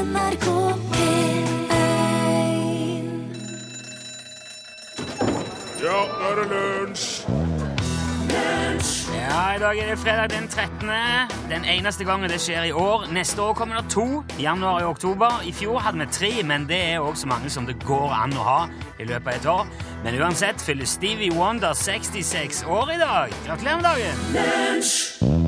NRK 0.00 0.46
P1 0.92 1.50
Ja, 5.82 5.98
nå 6.08 6.30
er 6.30 6.38
det 6.38 6.46
lunsj! 6.54 7.08
Ja, 9.10 9.56
I 9.56 9.58
dag 9.60 9.78
er 9.78 9.90
det 9.90 9.98
fredag 9.98 10.30
den 10.32 10.48
13. 10.48 10.88
Den 11.50 11.64
eneste 11.68 12.04
gangen 12.04 12.30
det 12.30 12.40
skjer 12.40 12.70
i 12.70 12.72
år. 12.72 13.04
Neste 13.12 13.42
år 13.42 13.52
kommer 13.54 13.80
det 13.80 13.90
to. 13.92 14.22
i 14.38 14.42
Januar 14.42 14.82
og 14.82 14.90
oktober. 14.94 15.42
I 15.44 15.52
fjor 15.52 15.78
hadde 15.84 15.98
vi 15.98 16.06
tre, 16.12 16.30
men 16.44 16.68
det 16.68 16.80
er 16.94 16.98
også 16.98 17.26
så 17.26 17.28
mange 17.34 17.50
som 17.50 17.66
det 17.68 17.76
går 17.84 18.14
an 18.22 18.32
å 18.32 18.46
ha 18.46 18.60
i 18.98 19.04
løpet 19.04 19.28
av 19.28 19.34
et 19.36 19.50
år. 19.52 19.66
Men 20.04 20.20
uansett 20.22 20.64
fyller 20.64 20.88
Stevie 20.88 21.34
Wonder 21.36 21.76
66 21.76 22.64
år 22.64 22.96
i 22.96 22.98
dag. 23.02 23.36
Gratulerer 23.46 23.76
med 23.76 23.84
dagen! 23.90 24.16
Badao! 24.32 25.39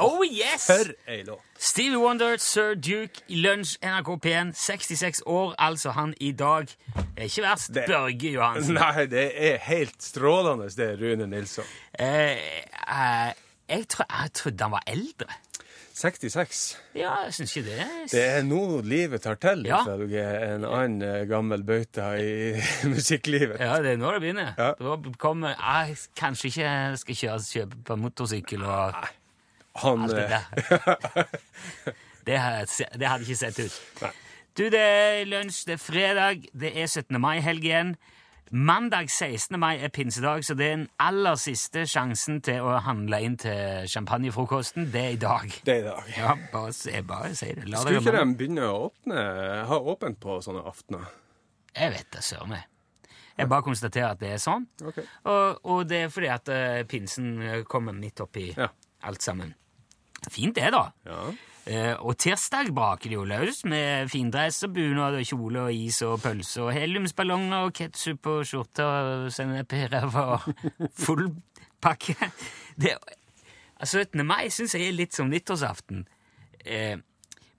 Oh 0.00 0.22
yes! 0.24 0.66
For 0.66 0.92
ei 1.08 1.22
låt. 1.26 1.40
Stevie 1.60 1.98
Wonder, 2.00 2.36
Sir 2.40 2.74
Duke 2.74 3.20
i 3.28 3.36
Lunsj, 3.42 3.76
NRK 3.84 4.08
P1. 4.24 4.52
66 4.56 5.22
år, 5.26 5.54
altså 5.58 5.90
han 5.96 6.14
i 6.20 6.30
dag. 6.32 6.66
Det 6.94 7.04
er 7.18 7.28
ikke 7.28 7.42
verst. 7.44 7.74
Det- 7.74 7.84
Børge 7.90 8.32
Johansen. 8.32 8.74
Nei, 8.80 9.06
det 9.12 9.26
er 9.36 9.58
helt 9.68 10.02
strålende, 10.02 10.70
det, 10.76 10.90
Rune 11.02 11.26
Nilsson. 11.26 11.64
Eh, 11.98 12.32
eh, 12.88 13.32
jeg, 13.68 13.86
tro, 13.88 14.04
jeg 14.10 14.32
trodde 14.32 14.62
han 14.64 14.72
var 14.78 14.82
eldre. 14.86 15.26
66. 16.00 16.78
Ja, 16.96 17.10
jeg 17.26 17.34
syns 17.36 17.52
ikke 17.58 17.66
det. 17.74 17.86
Det 18.12 18.20
er 18.24 18.42
nå 18.46 18.80
livet 18.88 19.20
tar 19.22 19.36
til, 19.42 19.66
Ja. 19.68 19.82
ifølge 19.84 20.22
en 20.54 20.64
annen 20.64 21.02
eh, 21.04 21.26
gammel 21.28 21.62
bauta 21.66 22.14
i 22.16 22.54
musikklivet. 22.94 23.60
Ja, 23.60 23.76
det 23.84 23.92
er 23.92 24.00
nå 24.00 24.12
det 24.14 24.22
begynner. 24.24 24.54
Ja. 24.56 24.70
Da 24.80 24.96
kommer 25.20 25.52
jeg 25.58 25.98
Kanskje 26.16 26.48
ikke 26.48 26.96
skal 27.02 27.14
kjøre 27.20 27.44
kjøpe 27.50 27.82
på 27.84 27.96
motorsykkel 28.00 28.64
og 28.64 28.94
Han 29.78 30.02
alt 30.02 30.14
det 30.18 30.24
eh, 30.24 30.30
der. 30.30 31.30
Det, 32.26 32.36
det 33.00 33.08
hadde 33.08 33.24
ikke 33.24 33.36
sett 33.38 33.58
ut. 33.62 33.76
Nei. 34.02 34.10
Du, 34.58 34.64
det 34.72 34.80
er 34.82 35.20
lunsj, 35.30 35.62
det 35.68 35.76
er 35.76 35.80
fredag, 35.82 36.48
det 36.58 36.72
er 36.76 36.88
17. 36.90 37.16
mai-helg 37.22 37.64
igjen. 37.64 37.92
Mandag 38.50 39.06
16. 39.14 39.54
mai 39.62 39.76
er 39.78 39.92
pinsedag, 39.94 40.42
så 40.44 40.56
det 40.58 40.66
er 40.66 40.72
den 40.74 40.88
aller 40.98 41.36
siste 41.38 41.84
sjansen 41.86 42.40
til 42.42 42.66
å 42.66 42.80
handle 42.82 43.20
inn 43.22 43.36
til 43.38 43.86
champagnefrokosten. 43.92 44.88
Det 44.90 45.04
er 45.04 45.14
i 45.14 45.20
dag. 45.22 45.54
Det 45.68 45.76
er 45.76 45.84
i 45.84 45.86
dag. 45.86 46.08
Ja, 46.18 46.32
bare, 46.50 46.72
se- 46.74 47.02
bare 47.06 47.30
si 47.38 47.52
det. 47.54 47.68
La 47.70 47.78
Skulle 47.84 48.02
ikke 48.02 48.16
de 48.18 48.34
begynne 48.40 48.66
å 48.66 48.88
åpne, 48.88 49.22
ha 49.70 49.78
åpent 49.94 50.18
på 50.20 50.40
sånne 50.42 50.64
aftener? 50.66 51.06
Jeg 51.78 51.94
vet 51.94 52.10
det, 52.16 52.24
søren. 52.26 52.56
Jeg 53.38 53.48
bare 53.48 53.62
konstaterer 53.64 54.10
at 54.16 54.20
det 54.20 54.34
er 54.34 54.42
sånn. 54.42 54.66
Okay. 54.82 55.06
Og, 55.30 55.60
og 55.70 55.86
det 55.88 56.02
er 56.08 56.10
fordi 56.12 56.28
at 56.34 56.50
eh, 56.52 56.82
pinsen 56.90 57.30
eh, 57.40 57.60
kommer 57.70 57.94
midt 57.96 58.20
oppi 58.26 58.50
Ja. 58.58 58.66
Alt 59.06 59.24
sammen. 59.24 59.54
Fint 60.30 60.56
det, 60.58 60.68
da. 60.74 60.90
Ja. 61.08 61.22
Eh, 61.70 61.92
og 62.00 62.16
tirsdag 62.18 62.72
braker 62.74 63.10
det 63.10 63.16
jo 63.18 63.26
løs 63.28 63.62
med 63.68 64.08
findress 64.10 64.64
og 64.66 64.72
bunad 64.74 65.18
og 65.18 65.26
kjole 65.28 65.66
og 65.68 65.76
is 65.76 66.00
og 66.06 66.16
pølse 66.22 66.64
og 66.64 66.72
heliumsballonger 66.74 67.66
og 67.68 67.74
ketsjup 67.76 68.30
og 68.32 68.46
skjorte 68.48 68.86
og 68.86 69.28
sennep 69.34 69.76
i 69.76 69.84
ræva 69.92 70.24
og 70.38 70.48
full 71.04 71.28
pakke. 71.80 72.16
Det, 72.80 72.96
altså, 73.76 74.06
17. 74.06 74.24
mai 74.26 74.48
syns 74.52 74.74
jeg 74.76 74.88
er 74.88 74.96
litt 74.96 75.16
som 75.16 75.30
nyttårsaften. 75.30 76.06
Eh, 76.64 76.96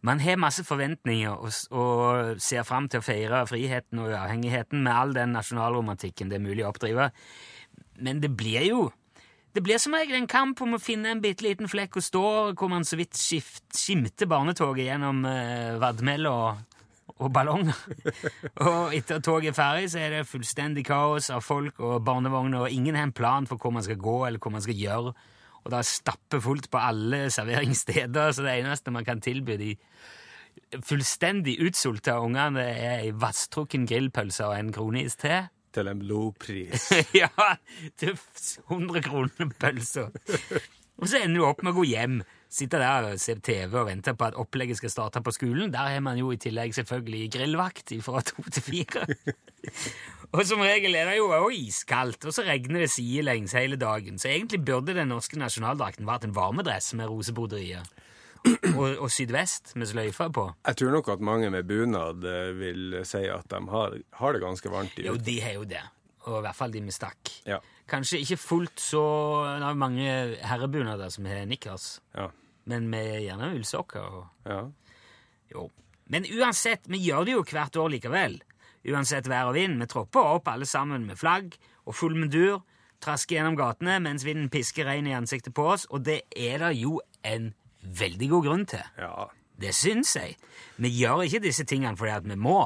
man 0.02 0.20
har 0.20 0.40
masse 0.42 0.66
forventninger 0.66 1.38
og, 1.38 1.54
og 1.78 2.42
ser 2.42 2.66
fram 2.66 2.90
til 2.90 3.02
å 3.02 3.06
feire 3.06 3.44
friheten 3.50 4.02
og 4.02 4.10
uavhengigheten 4.10 4.82
med 4.82 4.98
all 4.98 5.14
den 5.14 5.38
nasjonalromantikken 5.38 6.32
det 6.32 6.40
er 6.40 6.48
mulig 6.48 6.66
å 6.66 6.72
oppdrive. 6.72 7.12
Men 8.02 8.22
det 8.24 8.34
blir 8.34 8.66
jo 8.66 8.88
det 9.54 9.64
blir 9.66 9.80
som 9.82 9.96
regel 9.96 10.16
en 10.16 10.30
kamp 10.32 10.62
om 10.64 10.78
å 10.78 10.82
finne 10.82 11.12
en 11.12 11.22
bitte 11.24 11.44
liten 11.44 11.70
flekk 11.72 11.98
å 12.00 12.04
stå 12.06 12.26
hvor 12.56 12.72
man 12.72 12.86
så 12.88 13.00
vidt 13.00 13.18
skimter 13.20 14.30
barnetoget 14.32 14.88
gjennom 14.88 15.26
eh, 15.28 15.76
vadmel 15.82 16.30
og, 16.30 16.62
og 17.18 17.28
ballonger. 17.36 17.76
og 18.68 18.96
etter 18.96 19.20
at 19.20 19.28
toget 19.28 19.52
er 19.52 19.58
ferdig, 19.58 19.92
så 19.92 20.00
er 20.00 20.16
det 20.16 20.30
fullstendig 20.30 20.86
kaos 20.88 21.30
av 21.36 21.44
folk 21.44 21.84
og 21.84 22.00
barnevogner, 22.08 22.64
og 22.64 22.72
ingen 22.72 22.96
har 22.96 23.10
en 23.10 23.16
plan 23.16 23.50
for 23.50 23.60
hvor 23.60 23.76
man 23.76 23.86
skal 23.86 24.00
gå 24.00 24.18
eller 24.30 24.40
hvor 24.40 24.56
man 24.56 24.64
skal 24.64 24.80
gjøre. 24.80 25.14
Og 25.62 25.70
det 25.70 25.78
er 25.78 25.92
stappfullt 25.92 26.72
på 26.72 26.82
alle 26.82 27.28
serveringssteder, 27.34 28.32
så 28.34 28.48
det 28.48 28.58
eneste 28.62 28.94
man 28.96 29.06
kan 29.06 29.22
tilby 29.22 29.60
de 29.60 29.76
fullstendig 30.84 31.58
utsulta 31.64 32.18
ungene, 32.24 32.64
er 32.64 33.04
ei 33.04 33.12
vasstrukken 33.16 33.86
grillpølse 33.90 34.48
og 34.48 34.58
en 34.58 34.72
kroneis 34.76 35.20
til. 35.20 35.52
Til 35.72 35.88
en 35.88 36.02
blodpris. 36.02 36.90
ja, 37.22 37.32
til 38.00 38.18
100 38.68 39.04
kroner 39.06 39.52
pølsa. 39.60 40.10
Og 41.02 41.10
så 41.10 41.22
ender 41.24 41.40
du 41.40 41.48
opp 41.48 41.64
med 41.66 41.74
å 41.74 41.80
gå 41.80 41.88
hjem, 41.90 42.20
sitte 42.52 42.78
der 42.82 43.08
og 43.10 43.22
se 43.22 43.34
TV 43.42 43.74
og 43.80 43.88
vente 43.88 44.14
på 44.14 44.28
at 44.28 44.38
opplegget 44.38 44.78
skal 44.78 44.92
starte 44.94 45.22
på 45.26 45.34
skolen. 45.34 45.72
Der 45.74 45.96
har 45.96 46.04
man 46.04 46.20
jo 46.20 46.30
i 46.34 46.40
tillegg 46.42 46.76
selvfølgelig 46.78 47.32
grillvakt 47.38 47.96
fra 48.06 48.22
to 48.28 48.44
til 48.52 48.66
fire. 48.68 49.08
og 50.36 50.44
som 50.46 50.62
regel 50.62 50.98
er 51.00 51.10
det 51.10 51.18
jo 51.18 51.32
òg 51.34 51.56
iskaldt, 51.58 52.28
og 52.28 52.36
så 52.36 52.46
regner 52.46 52.84
det 52.84 52.92
sidelengs 52.94 53.56
hele 53.58 53.80
dagen. 53.82 54.22
Så 54.22 54.30
egentlig 54.30 54.62
burde 54.68 54.98
den 54.98 55.10
norske 55.10 55.40
nasjonaldrakten 55.42 56.10
vært 56.10 56.28
en 56.28 56.38
varmedress 56.38 56.94
med 57.00 57.10
rosebroderier. 57.10 57.88
Og, 58.76 58.88
og 59.06 59.10
sydvest 59.14 59.76
med 59.78 59.90
sløyfer 59.92 60.32
på. 60.34 60.48
Jeg 60.68 60.78
tror 60.82 60.96
nok 60.96 61.10
at 61.14 61.24
mange 61.26 61.50
med 61.54 61.68
bunad 61.70 62.26
eh, 62.26 62.52
vil 62.58 62.96
si 63.08 63.24
at 63.30 63.46
de 63.52 63.60
har, 63.70 63.98
har 64.22 64.34
det 64.34 64.42
ganske 64.42 64.72
varmt 64.74 64.98
i 64.98 65.06
Jo, 65.06 65.16
de 65.18 65.36
har 65.44 65.58
jo 65.60 65.66
det. 65.70 65.84
Og 66.30 66.40
i 66.40 66.42
hvert 66.46 66.58
fall 66.58 66.74
de 66.74 66.82
med 66.86 66.94
stakk. 66.96 67.32
Ja. 67.50 67.58
Kanskje 67.90 68.20
ikke 68.22 68.38
fullt 68.40 68.80
så 68.80 69.02
Det 69.60 69.66
er 69.68 69.78
mange 69.78 70.12
herrebunader 70.48 71.10
som 71.14 71.26
har 71.30 71.46
nikkers, 71.50 72.00
Ja. 72.18 72.30
men 72.66 72.90
med 72.90 73.22
gjerne 73.26 73.52
ullsokker. 73.56 74.06
Og, 74.22 74.28
ja. 74.46 74.62
jo. 75.54 75.70
Men 76.12 76.26
uansett, 76.26 76.86
vi 76.92 77.02
gjør 77.06 77.26
det 77.26 77.34
jo 77.38 77.44
hvert 77.44 77.78
år 77.78 77.90
likevel. 77.96 78.40
Uansett 78.90 79.28
vær 79.30 79.50
og 79.52 79.56
vind. 79.58 79.78
Vi 79.82 79.88
tropper 79.90 80.34
opp 80.38 80.48
alle 80.50 80.66
sammen 80.66 81.06
med 81.06 81.18
flagg 81.20 81.54
og 81.86 81.96
full 81.98 82.16
mundur, 82.18 82.62
trasker 83.02 83.38
gjennom 83.40 83.58
gatene 83.58 84.00
mens 84.02 84.26
vinden 84.26 84.50
pisker 84.54 84.86
regn 84.86 85.08
i 85.10 85.16
ansiktet 85.18 85.54
på 85.58 85.66
oss, 85.74 85.88
og 85.90 86.04
det 86.06 86.22
er 86.38 86.62
det 86.62 86.76
jo 86.78 87.00
en 87.26 87.52
veldig 87.82 88.30
god 88.30 88.50
grunn 88.50 88.66
til. 88.66 88.84
ja. 88.98 89.30
Det 89.62 89.76
syns 89.78 90.16
jeg. 90.16 90.38
Vi 90.82 90.90
gjør 90.90 91.22
ikke 91.28 91.44
disse 91.44 91.64
tingene 91.70 91.98
fordi 91.98 92.12
at 92.16 92.26
vi 92.26 92.38
må. 92.40 92.64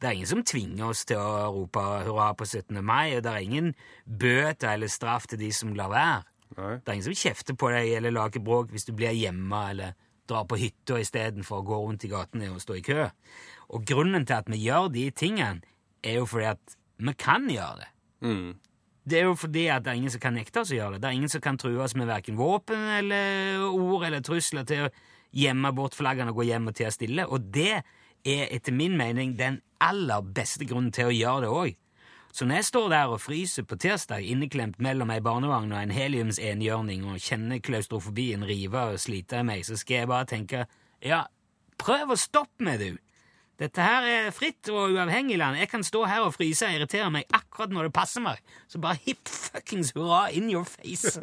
Det 0.00 0.08
er 0.08 0.16
ingen 0.16 0.30
som 0.30 0.44
tvinger 0.44 0.86
oss 0.88 1.04
til 1.08 1.20
å 1.20 1.50
rope 1.52 1.82
hurra 2.06 2.30
på 2.36 2.46
17. 2.46 2.80
mai, 2.84 3.14
og 3.16 3.22
det 3.24 3.32
er 3.32 3.44
ingen 3.44 3.74
bøter 4.04 4.74
eller 4.74 4.88
straff 4.92 5.28
til 5.30 5.40
de 5.40 5.50
som 5.52 5.74
lar 5.76 5.92
være. 5.92 6.22
Nei. 6.56 6.72
Det 6.80 6.88
er 6.88 6.96
ingen 6.96 7.08
som 7.10 7.18
kjefter 7.18 7.58
på 7.58 7.70
deg 7.74 7.92
eller 7.98 8.14
lager 8.14 8.42
bråk 8.44 8.72
hvis 8.72 8.88
du 8.88 8.94
blir 8.96 9.12
hjemme 9.16 9.60
eller 9.74 9.94
drar 10.28 10.46
på 10.48 10.58
hytta 10.60 10.98
istedenfor 11.02 11.60
å 11.60 11.66
gå 11.68 11.80
rundt 11.84 12.06
i 12.06 12.12
gatene 12.12 12.50
og 12.54 12.62
stå 12.62 12.78
i 12.78 12.84
kø. 12.84 13.08
Og 13.76 13.84
grunnen 13.88 14.26
til 14.28 14.38
at 14.38 14.48
vi 14.52 14.60
gjør 14.64 14.90
de 14.94 15.08
tingene, 15.12 15.64
er 16.04 16.20
jo 16.20 16.28
fordi 16.28 16.50
at 16.52 16.76
vi 17.00 17.14
kan 17.16 17.48
gjøre 17.48 17.80
det. 17.80 17.90
Mm. 18.24 18.50
Det 19.04 19.18
er 19.20 19.26
jo 19.28 19.34
fordi 19.36 19.66
at 19.68 19.84
det 19.84 19.92
er 19.92 19.98
ingen 20.00 20.12
som 20.12 20.22
kan 20.22 20.36
nekte 20.36 20.62
oss 20.62 20.72
å 20.72 20.78
gjøre 20.78 20.96
det. 20.96 21.02
Det 21.02 21.10
er 21.10 21.18
ingen 21.18 21.32
som 21.32 21.42
kan 21.44 21.58
trues 21.60 21.94
med 21.98 22.08
verken 22.08 22.38
våpen 22.40 22.86
eller 22.98 23.66
ord 23.68 24.06
eller 24.06 24.24
trusler 24.24 24.64
til 24.68 24.86
å 24.86 24.92
gjemme 25.34 25.72
bort 25.76 25.96
flaggene 25.98 26.32
og 26.32 26.40
gå 26.40 26.48
hjem 26.48 26.70
og 26.70 26.76
tie 26.78 26.90
stille. 26.94 27.26
Og 27.28 27.50
det 27.52 27.82
er 28.24 28.46
etter 28.48 28.72
min 28.72 28.96
mening 28.96 29.34
den 29.36 29.60
aller 29.84 30.24
beste 30.24 30.64
grunnen 30.64 30.92
til 30.94 31.10
å 31.10 31.16
gjøre 31.16 31.44
det 31.44 31.52
òg. 31.52 31.74
Så 32.34 32.48
når 32.48 32.58
jeg 32.58 32.66
står 32.66 32.88
der 32.90 33.12
og 33.14 33.20
fryser 33.22 33.66
på 33.68 33.76
tirsdag 33.78 34.24
inneklemt 34.26 34.80
mellom 34.82 35.12
ei 35.14 35.20
barnevogn 35.22 35.70
og 35.70 35.78
en 35.78 35.92
heliumsenhjørning 35.94 37.04
og 37.06 37.20
kjenner 37.22 37.60
klaustrofobien 37.62 38.42
rive 38.48 38.88
og 38.90 38.98
slite 38.98 39.38
i 39.38 39.46
meg, 39.46 39.62
så 39.68 39.78
skal 39.78 40.00
jeg 40.00 40.10
bare 40.10 40.30
tenke 40.32 40.64
ja, 41.04 41.20
prøv 41.78 42.16
å 42.16 42.18
stoppe 42.18 42.64
meg, 42.66 42.80
du. 42.80 43.03
Dette 43.60 43.84
her 43.86 44.06
er 44.08 44.32
fritt 44.34 44.66
og 44.72 44.96
uavhengig 44.96 45.38
land. 45.38 45.58
Jeg 45.60 45.70
kan 45.70 45.84
stå 45.86 46.04
her 46.10 46.26
og 46.26 46.34
fryse 46.34 46.66
og 46.66 46.74
irritere 46.74 47.10
meg 47.14 47.28
akkurat 47.30 47.70
når 47.70 47.88
det 47.88 47.94
passer 47.94 48.24
meg. 48.24 48.40
Så 48.66 48.80
bare 48.82 48.98
hipp 49.04 49.30
fuckings 49.30 49.92
hurra 49.94 50.26
in 50.34 50.50
your 50.50 50.66
face. 50.66 51.20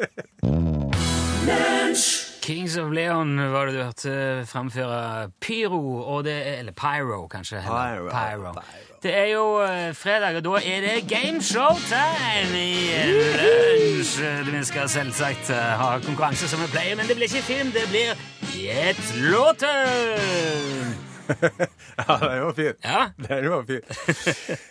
Kings 2.41 2.77
of 2.77 2.91
Leon 2.91 3.35
var 3.51 3.65
det 3.65 3.75
du 3.75 3.83
hørte 3.83 4.45
framføre 4.45 5.29
Pyro, 5.41 6.01
og 6.01 6.23
det 6.23 6.33
er, 6.33 6.59
eller 6.59 6.71
Pyro, 6.71 7.27
kanskje. 7.27 7.61
Pyro, 7.67 8.07
Pyro, 8.09 8.53
Pyro. 8.53 8.63
Det 9.03 9.13
er 9.17 9.27
jo 9.33 9.45
eh, 9.65 9.95
fredag, 9.95 10.37
og 10.37 10.43
da 10.45 10.63
er 10.63 10.81
det 10.85 10.95
gameshow-time 11.09 12.57
i 12.57 12.89
eh, 12.95 13.11
lunsj. 13.41 14.17
Vi 14.49 14.63
skal 14.71 14.89
selvsagt 14.89 15.49
eh, 15.49 15.71
ha 15.83 15.93
konkurranse 16.05 16.47
som 16.47 16.63
vi 16.63 16.71
pleier, 16.71 16.95
men 16.95 17.09
det 17.09 17.19
blir 17.19 17.27
ikke 17.29 17.45
film, 17.51 17.75
det 17.75 17.87
blir 17.91 18.15
Gjett 18.55 19.15
låten! 19.17 21.10
ja, 21.97 22.17
den 22.21 22.43
var 22.43 22.53
fin. 22.57 22.73
Ja, 22.83 23.01
Den 23.27 23.49
var 23.49 23.63
fin. 23.69 23.81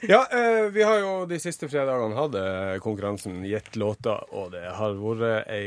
Ja, 0.08 0.20
eh, 0.32 0.68
vi 0.74 0.82
har 0.86 1.00
jo 1.02 1.16
de 1.30 1.38
siste 1.42 1.68
fredagene 1.70 2.18
hatt 2.18 2.36
eh, 2.40 2.76
konkurransen 2.84 3.42
Gjett 3.48 3.76
låter, 3.80 4.22
og 4.34 4.52
det 4.54 4.66
har 4.76 4.96
vært 5.00 5.50
ei 5.50 5.66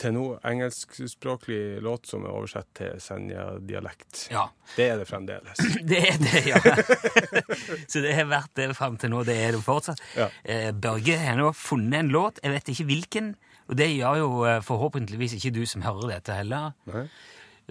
til 0.00 0.14
nå 0.16 0.24
engelskspråklig 0.48 1.80
låt 1.84 2.08
som 2.08 2.24
er 2.24 2.32
oversett 2.32 2.68
til 2.78 3.00
Senja-dialekt. 3.02 4.26
Ja. 4.32 4.46
Det 4.76 4.86
er 4.94 5.00
det 5.00 5.06
fremdeles. 5.10 5.60
Det 5.90 6.00
er 6.08 6.18
det, 6.22 6.42
ja. 6.48 6.60
Så 7.90 8.00
det 8.04 8.14
har 8.16 8.30
vært 8.30 8.54
det 8.56 8.70
fram 8.78 8.96
til 9.00 9.12
nå. 9.12 9.22
Det 9.28 9.36
er 9.36 9.56
det 9.56 9.62
fortsatt. 9.64 10.00
Ja. 10.16 10.30
Eh, 10.44 10.70
Børge 10.72 11.18
har 11.20 11.36
nå 11.40 11.50
funnet 11.56 12.00
en 12.04 12.12
låt, 12.14 12.40
jeg 12.44 12.54
vet 12.54 12.72
ikke 12.72 12.88
hvilken, 12.88 13.34
og 13.68 13.76
det 13.78 13.90
gjør 13.92 14.22
jo 14.22 14.30
eh, 14.48 14.62
forhåpentligvis 14.64 15.36
ikke 15.36 15.52
du 15.60 15.62
som 15.68 15.84
hører 15.84 16.16
dette 16.16 16.38
heller. 16.40 16.72
Nei? 16.90 17.04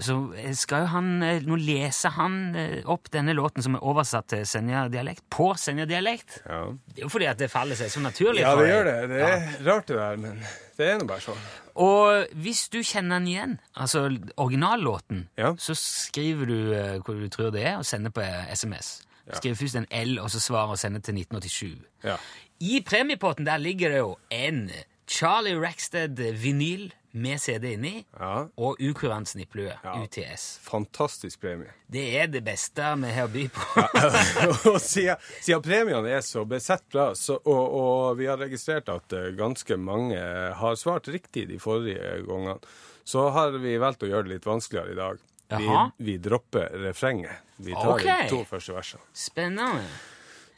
Så 0.01 0.15
skal 0.55 0.85
jo 0.85 0.89
han, 0.93 1.07
eh, 1.23 1.41
nå 1.43 1.57
leser 1.59 2.13
han 2.15 2.55
eh, 2.55 2.81
opp 2.89 3.09
denne 3.11 3.33
låten 3.35 3.63
som 3.65 3.75
er 3.75 3.83
oversatt 3.83 4.27
til 4.31 4.45
Senja-dialekt, 4.47 5.25
på 5.29 5.49
Senja-dialekt. 5.59 6.41
Ja. 6.47 6.61
Det 6.87 7.01
er 7.03 7.07
jo 7.07 7.09
fordi 7.13 7.27
at 7.31 7.37
det 7.41 7.49
faller 7.51 7.75
seg 7.79 7.91
så 7.91 7.99
naturlig. 8.03 8.41
ja, 8.45 8.55
det 8.55 8.69
gjør 8.69 8.85
det. 8.89 8.95
Det 9.09 9.21
er 9.27 9.65
rart 9.67 9.87
det 9.91 9.97
der, 9.99 10.17
men 10.23 10.39
det 10.79 10.87
er 10.93 10.97
nå 11.01 11.07
bare 11.09 11.25
sånn. 11.25 11.43
Og 11.79 12.31
hvis 12.43 12.65
du 12.73 12.79
kjenner 12.83 13.19
den 13.19 13.27
igjen, 13.31 13.57
altså 13.75 14.05
originallåten, 14.37 15.27
Ja. 15.37 15.53
så 15.57 15.75
skriver 15.75 16.45
du 16.45 16.57
eh, 16.73 16.97
hvor 17.03 17.15
du 17.19 17.27
tror 17.29 17.51
det 17.55 17.65
er, 17.65 17.77
og 17.77 17.85
sender 17.85 18.11
på 18.11 18.21
SMS. 18.23 18.59
SMS. 19.29 19.37
Skriver 19.37 19.55
først 19.59 19.75
en 19.77 19.85
L, 19.93 20.15
og 20.23 20.31
så 20.33 20.39
svarer 20.41 20.71
og 20.73 20.79
sender 20.81 20.99
til 21.05 21.13
1987. 21.19 21.77
Ja. 22.03 22.15
I 22.59 22.79
premiepotten 22.81 23.45
der 23.45 23.57
ligger 23.61 23.89
det 23.93 23.99
jo 24.01 24.15
en 24.33 24.69
Charlie 25.09 25.55
Rackstead-vinyl 25.57 26.89
med 27.11 27.41
CD 27.41 27.73
inni, 27.73 28.05
Ja. 28.19 28.47
og 28.55 28.75
ukurant 28.79 29.27
snipplue, 29.27 29.73
Ja. 29.83 30.03
UTS. 30.03 30.59
Fantastisk 30.63 31.41
premie. 31.41 31.71
Det 31.87 32.03
er 32.21 32.27
det 32.27 32.43
beste 32.43 32.95
vi 33.01 33.11
har 33.11 33.27
å 33.27 33.31
by 33.33 33.47
på. 33.49 33.65
og 34.73 34.81
siden, 34.81 35.17
siden 35.41 35.61
premiene 35.61 36.09
er 36.09 36.21
så 36.21 36.45
besett 36.45 36.85
bra, 36.91 37.15
så, 37.15 37.39
og, 37.45 37.73
og 37.79 38.17
vi 38.17 38.29
har 38.29 38.37
registrert 38.37 38.89
at 38.89 39.13
eh, 39.13 39.31
ganske 39.37 39.77
mange 39.77 40.19
har 40.53 40.75
svart 40.75 41.07
riktig 41.07 41.47
de 41.49 41.57
forrige 41.59 42.21
gangene, 42.27 42.59
så 43.03 43.29
har 43.33 43.57
vi 43.57 43.77
valgt 43.81 44.05
å 44.05 44.11
gjøre 44.11 44.27
det 44.27 44.37
litt 44.37 44.45
vanskeligere 44.45 44.93
i 44.93 44.99
dag. 44.99 45.25
Vi, 45.49 45.69
vi 45.97 46.17
dropper 46.21 46.69
refrenget. 46.85 47.41
Vi 47.57 47.73
tar 47.73 47.95
okay. 47.95 48.23
de 48.23 48.29
to 48.29 48.43
første 48.45 48.73
versene. 48.75 49.01
Spennende. 49.13 49.87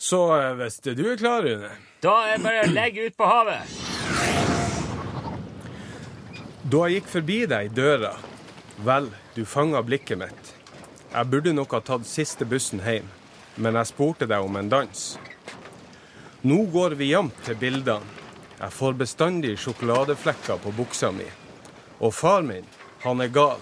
Så 0.01 0.19
eh, 0.35 0.51
hvis 0.59 0.81
du 0.83 0.91
er 0.91 1.17
klar, 1.17 1.45
Rune 1.45 1.71
Da 2.01 2.15
er 2.25 2.35
det 2.35 2.43
bare 2.43 2.65
å 2.65 2.73
legge 2.73 3.07
ut 3.07 3.17
på 3.17 3.29
havet. 3.29 4.69
Da 6.71 6.85
jeg 6.87 7.01
gikk 7.01 7.07
forbi 7.11 7.37
deg 7.51 7.67
i 7.67 7.71
døra, 7.75 8.13
vel, 8.85 9.09
du 9.35 9.41
fanga 9.49 9.81
blikket 9.83 10.19
mitt. 10.21 10.51
Jeg 11.11 11.27
burde 11.27 11.51
nok 11.51 11.73
ha 11.75 11.81
tatt 11.83 12.05
siste 12.07 12.45
bussen 12.47 12.79
hjem, 12.85 13.09
men 13.59 13.75
jeg 13.75 13.89
spurte 13.89 14.27
deg 14.29 14.45
om 14.45 14.55
en 14.55 14.69
dans. 14.71 15.01
Nå 16.47 16.59
går 16.71 16.95
vi 17.01 17.09
jevnt 17.09 17.41
til 17.43 17.57
bildene. 17.59 18.19
Jeg 18.61 18.75
får 18.77 18.95
bestandig 19.01 19.55
sjokoladeflekker 19.59 20.61
på 20.63 20.71
buksa 20.77 21.09
mi. 21.11 21.25
Og 21.99 22.13
far 22.13 22.45
min, 22.45 22.69
han 23.03 23.25
er 23.25 23.33
gal. 23.33 23.59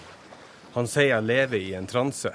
Han 0.76 0.86
sier 0.86 1.14
jeg 1.14 1.26
lever 1.26 1.58
i 1.58 1.74
en 1.74 1.88
transe. 1.90 2.30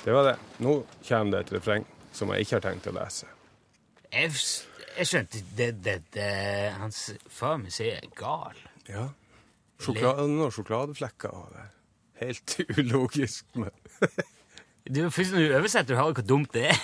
Det 0.00 0.10
var 0.16 0.32
det. 0.32 0.36
Nå 0.64 0.80
kommer 1.06 1.36
det 1.36 1.44
et 1.44 1.54
refreng 1.60 1.86
som 2.10 2.32
jeg 2.32 2.48
ikke 2.48 2.56
har 2.56 2.66
tenkt 2.66 2.90
å 2.90 2.96
lese. 2.96 3.28
Jeg, 4.10 4.32
jeg 4.98 5.06
skjønte 5.10 5.40
det, 5.56 5.68
det, 5.84 5.96
det 6.14 6.28
Hans 6.78 7.00
far 7.30 7.56
min 7.60 7.70
sier 7.74 7.98
er 8.00 8.08
gal. 8.18 8.58
Ja. 8.88 9.06
Sjokolade, 9.80 10.26
noen 10.28 10.52
sjokoladeflekker. 10.54 11.32
og 11.32 11.54
det 11.56 11.66
Helt 12.20 12.56
ulogisk. 12.78 13.46
Men 13.56 13.70
Du, 14.90 15.02
først 15.12 15.32
når 15.36 15.44
du 15.46 15.54
oversetter, 15.56 15.94
du 15.94 16.00
hører 16.00 16.16
hvor 16.18 16.26
dumt 16.26 16.52
det 16.56 16.66
er. 16.72 16.76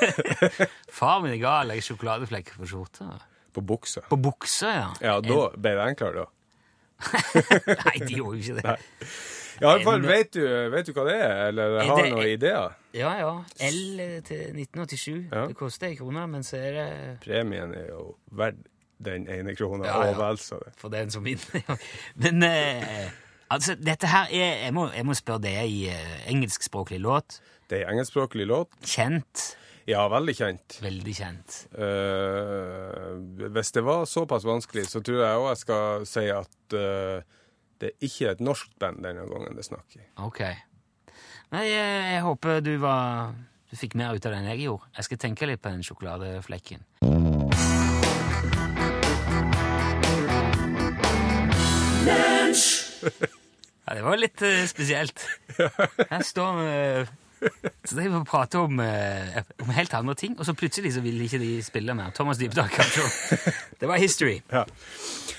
Far 1.00 1.20
min 1.22 1.34
er 1.34 1.40
gal, 1.42 1.68
legger 1.70 1.86
sjokoladeflekker 1.90 2.58
på 2.58 2.66
skjorta. 2.70 3.10
på 3.54 3.60
buksa. 3.66 4.00
På 4.10 4.16
buksa, 4.16 4.70
ja. 4.74 4.88
Ja, 5.02 5.14
da 5.20 5.38
ble 5.56 5.72
det 5.76 5.86
enklere, 5.92 6.24
da. 6.24 6.28
Nei, 7.84 7.96
de 8.06 8.16
gjorde 8.18 8.38
jo 8.38 8.42
ikke 8.42 8.60
det. 8.60 8.74
I 8.76 9.39
alle 9.68 9.84
fall, 9.84 10.00
vet 10.02 10.32
du, 10.32 10.40
vet 10.72 10.86
du 10.86 10.92
hva 10.92 11.04
det 11.04 11.16
er, 11.20 11.48
eller 11.48 11.76
Er 11.80 11.84
har 11.90 12.02
det- 12.02 12.10
noen 12.12 12.26
ideer? 12.28 12.76
Ja, 12.94 13.10
ja. 13.18 13.32
L 13.60 14.22
til 14.24 14.54
1987. 14.56 15.28
Ja. 15.32 15.46
Det 15.46 15.56
koster 15.56 15.86
ei 15.88 15.94
krone, 15.96 16.26
men 16.28 16.42
så 16.42 16.56
er 16.56 16.72
det 16.72 17.20
Premien 17.24 17.74
er 17.74 17.88
jo 17.92 18.16
verdt 18.32 18.56
den 19.02 19.28
ene 19.28 19.54
krona, 19.56 19.84
Ja, 19.86 20.02
ja. 20.04 20.10
og 20.10 20.16
vel 20.18 20.36
så 20.38 20.58
det. 20.64 20.72
for 20.76 20.88
den 20.88 21.10
som 21.10 21.24
vinner. 21.24 21.62
Ja. 21.68 21.76
Men 22.16 22.42
eh, 22.42 23.10
altså, 23.50 23.74
dette 23.74 24.06
her 24.06 24.26
er 24.32 24.64
Jeg 24.64 24.74
må, 24.74 24.88
jeg 24.92 25.06
må 25.06 25.14
spørre, 25.14 25.40
det 25.42 25.54
er 25.56 25.64
i 25.68 25.86
eh, 25.88 26.28
engelskspråklig 26.32 27.00
låt. 27.00 27.40
Det 27.70 27.78
er 27.80 27.86
en 27.88 27.94
engelskspråklig 27.98 28.46
låt. 28.46 28.68
Kjent. 28.84 29.56
Ja, 29.88 30.08
veldig 30.08 30.34
kjent. 30.36 30.76
Veldig 30.82 31.14
kjent. 31.16 31.66
Eh, 31.74 33.48
hvis 33.54 33.72
det 33.72 33.82
var 33.86 34.04
såpass 34.06 34.44
vanskelig, 34.44 34.86
så 34.90 35.00
tror 35.02 35.22
jeg 35.24 35.38
òg 35.40 35.48
jeg 35.50 35.60
skal 35.62 36.06
si 36.06 36.26
at 36.34 36.76
eh, 36.76 37.22
det 37.80 37.94
er 37.94 38.06
ikke 38.06 38.34
et 38.34 38.42
norsk 38.44 38.74
band 38.80 39.00
denne 39.04 39.24
gangen 39.28 39.56
det 39.56 39.64
er 39.64 39.70
snakk 39.70 39.96
i. 39.96 40.02
Ok. 40.20 40.42
Nei, 41.50 41.64
jeg, 41.66 42.02
jeg 42.14 42.26
håper 42.26 42.60
du 42.62 42.76
var 42.82 43.32
Du 43.70 43.76
fikk 43.78 43.94
mer 43.98 44.14
ut 44.14 44.26
av 44.26 44.34
det 44.34 44.40
enn 44.40 44.50
jeg 44.50 44.66
gjorde. 44.66 44.90
Jeg 44.98 45.06
skal 45.06 45.20
tenke 45.22 45.46
litt 45.46 45.62
på 45.62 45.72
den 45.72 45.86
sjokoladeflekken. 45.86 46.86
Ja, 53.90 53.96
det 53.96 54.02
var 54.06 54.20
litt 54.20 54.42
uh, 54.44 54.66
spesielt. 54.70 55.24
Her 56.12 56.22
står 56.22 56.58
vi 56.60 56.74
Så 57.84 57.96
driver 57.96 58.10
vi 58.10 58.18
og 58.20 58.26
prater 58.28 58.58
om, 58.66 58.80
eh, 58.84 59.40
om 59.64 59.70
helt 59.74 59.94
andre 59.96 60.14
ting, 60.14 60.34
og 60.38 60.46
så 60.46 60.52
plutselig 60.54 60.92
så 60.94 61.00
ville 61.04 61.24
ikke 61.24 61.40
de 61.40 61.62
spille 61.64 61.94
mer. 61.96 62.10
Thomas 62.14 62.38
Dybdahl, 62.38 62.68
kanskje. 62.74 63.54
Det 63.80 63.88
var 63.88 63.96
history. 64.02 64.40
Ja. 64.52 64.64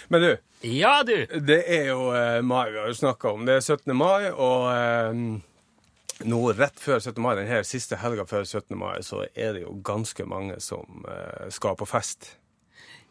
Men 0.10 0.22
du, 0.22 0.32
Ja, 0.68 1.02
du! 1.08 1.16
Det 1.48 1.64
er 1.68 1.86
jo 1.92 2.10
eh, 2.14 2.42
mai 2.44 2.72
vi 2.72 2.78
har 2.82 2.90
jo 2.92 2.98
snakka 2.98 3.32
om. 3.36 3.46
Det 3.46 3.56
er 3.56 3.62
17. 3.62 3.96
mai, 3.98 4.28
og 4.34 4.68
eh, 4.74 6.28
nå 6.28 6.42
rett 6.58 6.78
før 6.82 7.00
17. 7.00 7.22
mai, 7.24 7.36
denne 7.40 7.62
siste 7.66 7.98
helga 8.02 8.26
før 8.30 8.44
17. 8.46 8.76
mai, 8.78 9.00
så 9.06 9.24
er 9.36 9.56
det 9.56 9.64
jo 9.64 9.78
ganske 9.86 10.26
mange 10.30 10.60
som 10.62 11.06
eh, 11.08 11.48
skal 11.54 11.78
på 11.80 11.88
fest. 11.90 12.36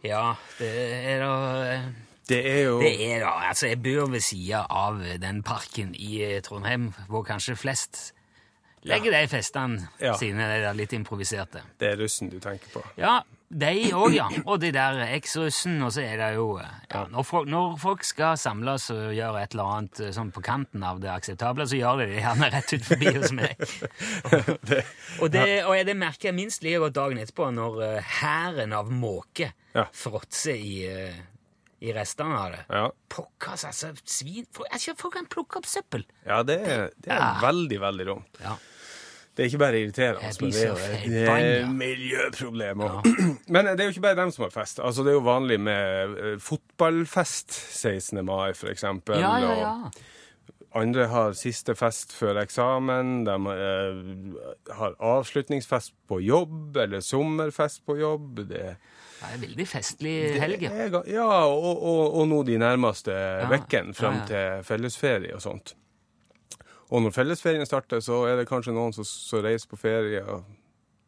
Ja, 0.04 0.34
det 0.58 0.70
er 0.70 1.18
da 1.24 1.32
eh, 1.74 1.88
Det 2.30 2.38
er 2.46 2.62
jo 2.70 2.78
Det 2.80 2.92
er 3.04 3.18
da, 3.20 3.32
altså 3.50 3.66
Jeg 3.68 3.82
bor 3.84 4.06
ved 4.08 4.22
sida 4.24 4.62
av 4.70 5.02
den 5.20 5.42
parken 5.44 5.90
i 5.92 6.22
eh, 6.24 6.38
Trondheim 6.44 6.86
hvor 7.10 7.26
kanskje 7.26 7.56
flest 7.58 8.14
legger 8.88 9.12
de 9.12 9.26
festene 9.28 9.88
Ja. 10.00 10.14
sine, 10.16 10.46
de 10.48 10.62
der 10.64 10.72
litt 10.78 10.92
improviserte. 10.96 11.62
det 11.78 11.92
er 11.92 12.00
russen 12.00 12.30
du 12.30 12.38
tenker 12.40 12.68
på. 12.72 12.82
Ja, 12.96 13.20
de 13.50 13.90
òg, 13.92 14.14
ja. 14.14 14.28
Og 14.46 14.60
de 14.62 14.70
der 14.72 15.00
eks-russen, 15.16 15.80
og 15.82 15.90
så 15.92 16.04
er 16.06 16.16
det 16.20 16.28
jo 16.36 16.58
eh, 16.62 16.68
ja, 16.92 17.00
når, 17.10 17.24
folk, 17.26 17.48
når 17.50 17.76
folk 17.82 18.04
skal 18.06 18.36
samles 18.38 18.86
og 18.94 19.10
gjøre 19.16 19.42
et 19.42 19.56
eller 19.56 19.72
annet 19.74 20.00
eh, 20.06 20.12
sånn 20.14 20.30
på 20.30 20.40
kanten 20.46 20.84
av 20.86 21.00
det 21.02 21.10
akseptable, 21.10 21.66
så 21.66 21.76
gjør 21.80 22.04
de 22.04 22.06
det 22.12 22.20
gjerne 22.22 22.50
rett 22.54 22.72
ut 22.76 22.84
forbi 22.86 23.14
hos 23.16 23.32
meg. 23.34 23.56
og, 25.20 25.30
det, 25.34 25.64
og 25.66 25.74
det 25.86 25.96
merker 25.98 26.30
jeg 26.30 26.36
minst 26.38 26.62
like 26.62 26.78
godt 26.84 26.94
dagen 27.00 27.18
etterpå, 27.18 27.50
når 27.56 27.82
eh, 27.88 28.14
hæren 28.20 28.72
av 28.76 28.90
måker 28.92 29.52
fråtser 29.94 30.54
i, 30.58 30.76
i 31.80 31.92
restene 31.96 32.36
av 32.36 32.50
det. 32.52 32.64
Ja, 32.68 32.90
Pokkers, 33.08 33.64
altså, 33.64 33.92
svin 34.04 34.44
folk, 34.52 34.68
altså, 34.72 34.92
folk 35.00 35.14
kan 35.14 35.26
plukke 35.32 35.56
opp 35.62 35.66
søppel. 35.66 36.04
ja 36.26 36.42
det 36.42 36.58
er, 36.60 36.90
det 37.00 37.12
er 37.12 37.16
Ja. 37.22 37.30
veldig, 37.40 37.80
veldig 37.80 38.06
dumt. 38.06 38.40
Ja. 38.44 38.56
Det 39.36 39.44
er 39.44 39.48
ikke 39.48 39.58
bare 39.62 39.78
irriterende, 39.80 40.20
Jeg 40.20 40.36
men 40.40 40.50
det 40.50 40.64
er 40.66 40.74
det 41.08 41.62
er 41.62 41.66
miljøproblemer. 41.72 43.00
Ja. 43.06 43.26
Men 43.54 43.64
det 43.70 43.80
er 43.80 43.84
jo 43.88 43.94
ikke 43.94 44.02
bare 44.02 44.16
dem 44.18 44.30
som 44.34 44.42
har 44.44 44.50
fest. 44.50 44.80
Altså, 44.84 45.02
det 45.06 45.12
er 45.14 45.16
jo 45.16 45.22
vanlig 45.24 45.56
med 45.60 46.18
eh, 46.18 46.38
fotballfest 46.38 47.50
16. 47.52 48.24
mai, 48.26 48.52
for 48.58 48.68
eksempel. 48.72 49.16
Ja, 49.22 49.36
ja, 49.38 49.50
og- 49.50 49.58
ja. 49.58 49.90
Andre 50.78 51.08
har 51.10 51.32
siste 51.34 51.74
fest 51.74 52.12
før 52.14 52.38
eksamen. 52.44 53.24
De 53.26 53.34
eh, 53.54 54.74
har 54.78 54.94
avslutningsfest 55.02 55.96
på 56.08 56.20
jobb, 56.22 56.76
eller 56.78 57.02
sommerfest 57.02 57.82
på 57.86 57.96
jobb. 57.98 58.44
Det, 58.52 58.76
Det 59.18 59.26
er 59.26 59.34
en 59.34 59.42
veldig 59.42 59.66
festlig 59.68 60.14
helg. 60.40 60.62
ja. 61.10 61.26
og, 61.48 61.82
og, 61.82 62.04
og 62.20 62.30
nå 62.30 62.42
de 62.46 62.60
nærmeste 62.62 63.16
ukene 63.50 63.96
fram 63.98 64.22
ja, 64.22 64.22
ja. 64.22 64.28
til 64.30 64.70
fellesferie 64.70 65.34
og 65.34 65.42
sånt. 65.42 65.74
Og 66.90 67.02
når 67.02 67.14
fellesferien 67.14 67.66
starter, 67.66 68.00
så 68.02 68.24
er 68.30 68.40
det 68.40 68.48
kanskje 68.50 68.74
noen 68.74 68.94
som, 68.94 69.06
som 69.06 69.42
reiser 69.44 69.70
på 69.70 69.78
ferie. 69.78 70.22
og 70.22 70.46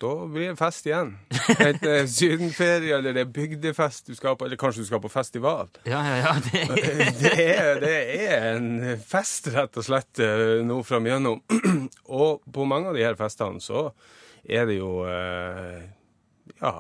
da 0.02 0.12
blir 0.26 0.50
det 0.50 0.58
fest 0.58 0.86
igjen. 0.88 1.12
Enten 1.54 2.08
sydenferie, 2.10 2.96
eller 2.98 3.14
det 3.16 3.24
er 3.24 3.32
bygdefest 3.34 4.10
du 4.10 4.16
skal 4.18 4.36
på, 4.38 4.48
eller 4.48 4.60
kanskje 4.60 4.84
du 4.84 4.88
skal 4.90 5.02
på 5.04 5.10
festival. 5.12 5.70
Ja, 5.88 6.00
ja, 6.06 6.16
ja. 6.22 6.34
Det, 6.46 6.64
Det 7.22 7.34
er, 7.46 7.82
det 7.82 7.94
er 8.28 8.48
en 8.56 8.72
fest, 9.06 9.50
rett 9.54 9.78
og 9.78 9.86
slett, 9.86 10.22
eh, 10.22 10.58
nå 10.66 10.80
framigjennom. 10.86 11.42
Og 12.22 12.42
på 12.52 12.66
mange 12.68 12.90
av 12.90 12.98
de 12.98 13.06
her 13.06 13.18
festene 13.20 13.62
så 13.62 13.88
er 14.42 14.66
det 14.66 14.80
jo 14.80 15.04
eh, 15.06 15.86
ja 16.58 16.76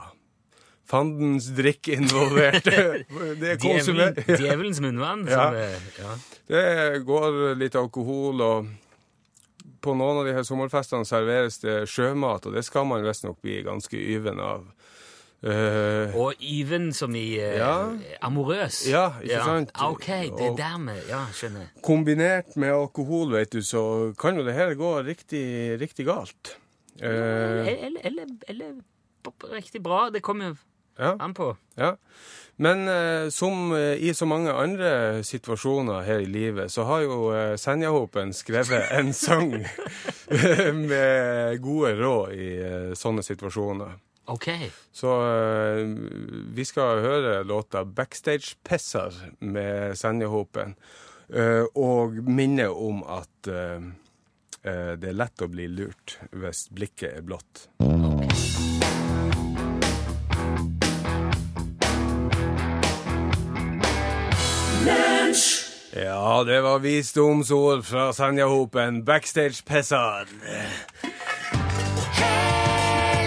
fandens 0.92 1.46
drikk 1.56 1.88
involvert. 1.94 2.64
Det 3.40 3.54
er 3.54 3.60
djevel, 3.62 4.12
djevelens 4.28 4.80
munnvann. 4.84 5.24
Ja. 5.30 5.46
Ja. 6.00 6.16
Det 6.50 6.64
går 7.08 7.54
litt 7.60 7.76
alkohol, 7.78 8.42
og 8.44 8.68
på 9.82 9.94
noen 9.98 10.22
av 10.22 10.26
de 10.28 10.32
her 10.36 10.46
sommerfestene 10.46 11.06
serveres 11.08 11.58
det 11.62 11.82
sjømat, 11.90 12.46
og 12.48 12.54
det 12.56 12.62
skal 12.66 12.86
man 12.88 13.04
visstnok 13.04 13.40
bli 13.42 13.60
ganske 13.66 13.98
yven 13.98 14.40
av. 14.42 14.68
Uh, 15.42 16.12
Og 16.22 16.38
Yven 16.38 16.92
som 16.94 17.10
i 17.18 17.34
uh, 17.42 17.56
Ja. 17.58 17.70
amorøs. 18.22 18.84
Ja, 18.86 19.08
ikke 19.18 19.40
sant? 19.42 19.72
Ah, 19.74 19.88
Ok, 19.90 20.06
det 20.38 20.44
er 20.52 20.54
dermed. 20.54 21.00
Ja, 21.10 21.24
skjønner. 21.34 21.72
kombinert 21.82 22.54
med 22.56 22.70
alkohol, 22.70 23.32
vet 23.34 23.50
du, 23.50 23.58
så 23.66 24.14
kan 24.18 24.38
jo 24.38 24.44
det 24.46 24.54
her 24.54 24.76
gå 24.78 24.92
riktig, 25.02 25.80
riktig 25.82 26.06
galt. 26.06 26.56
Eh, 27.02 27.08
Eller, 27.10 27.98
eller, 28.06 28.26
eller 28.48 28.74
riktig 29.50 29.82
bra. 29.82 30.10
Det 30.14 30.22
kommer 30.22 30.52
jo 30.52 30.56
ja, 30.98 31.16
an 31.18 31.34
på. 31.34 31.56
ja. 31.76 31.96
Men 32.62 32.84
eh, 32.88 33.28
som 33.32 33.72
eh, 33.74 33.96
i 33.96 34.12
så 34.14 34.26
mange 34.28 34.52
andre 34.52 35.22
situasjoner 35.24 36.04
her 36.06 36.20
i 36.20 36.28
livet, 36.28 36.70
så 36.70 36.84
har 36.84 37.00
jo 37.06 37.16
eh, 37.34 37.54
Senjahopen 37.58 38.32
skrevet 38.36 38.92
en 38.92 39.12
sang 39.24 39.54
med 40.86 41.58
gode 41.64 41.94
råd 41.98 42.34
i 42.36 42.48
eh, 42.62 42.92
sånne 42.94 43.24
situasjoner. 43.24 43.96
Ok. 44.30 44.46
Så 44.94 45.14
eh, 45.26 45.80
vi 46.54 46.64
skal 46.68 47.02
høre 47.02 47.42
låta 47.42 47.82
'Backstage 47.84 48.54
Pessar' 48.62 49.16
med 49.40 49.98
Senjahopen. 49.98 50.76
eh, 51.34 51.64
og 51.74 52.12
minne 52.28 52.68
om 52.68 53.02
at 53.08 53.48
eh, 53.48 53.80
det 54.62 55.08
er 55.08 55.16
lett 55.18 55.42
å 55.42 55.48
bli 55.50 55.66
lurt 55.66 56.18
hvis 56.30 56.68
blikket 56.70 57.16
er 57.16 57.22
blått. 57.26 57.66
Ja, 65.96 66.44
det 66.44 66.60
var 66.60 66.78
visdomsord 66.78 67.84
fra 67.84 68.12
Sanjahopen. 68.12 69.04
'Backstage 69.04 69.64
Pessar'. 69.66 70.26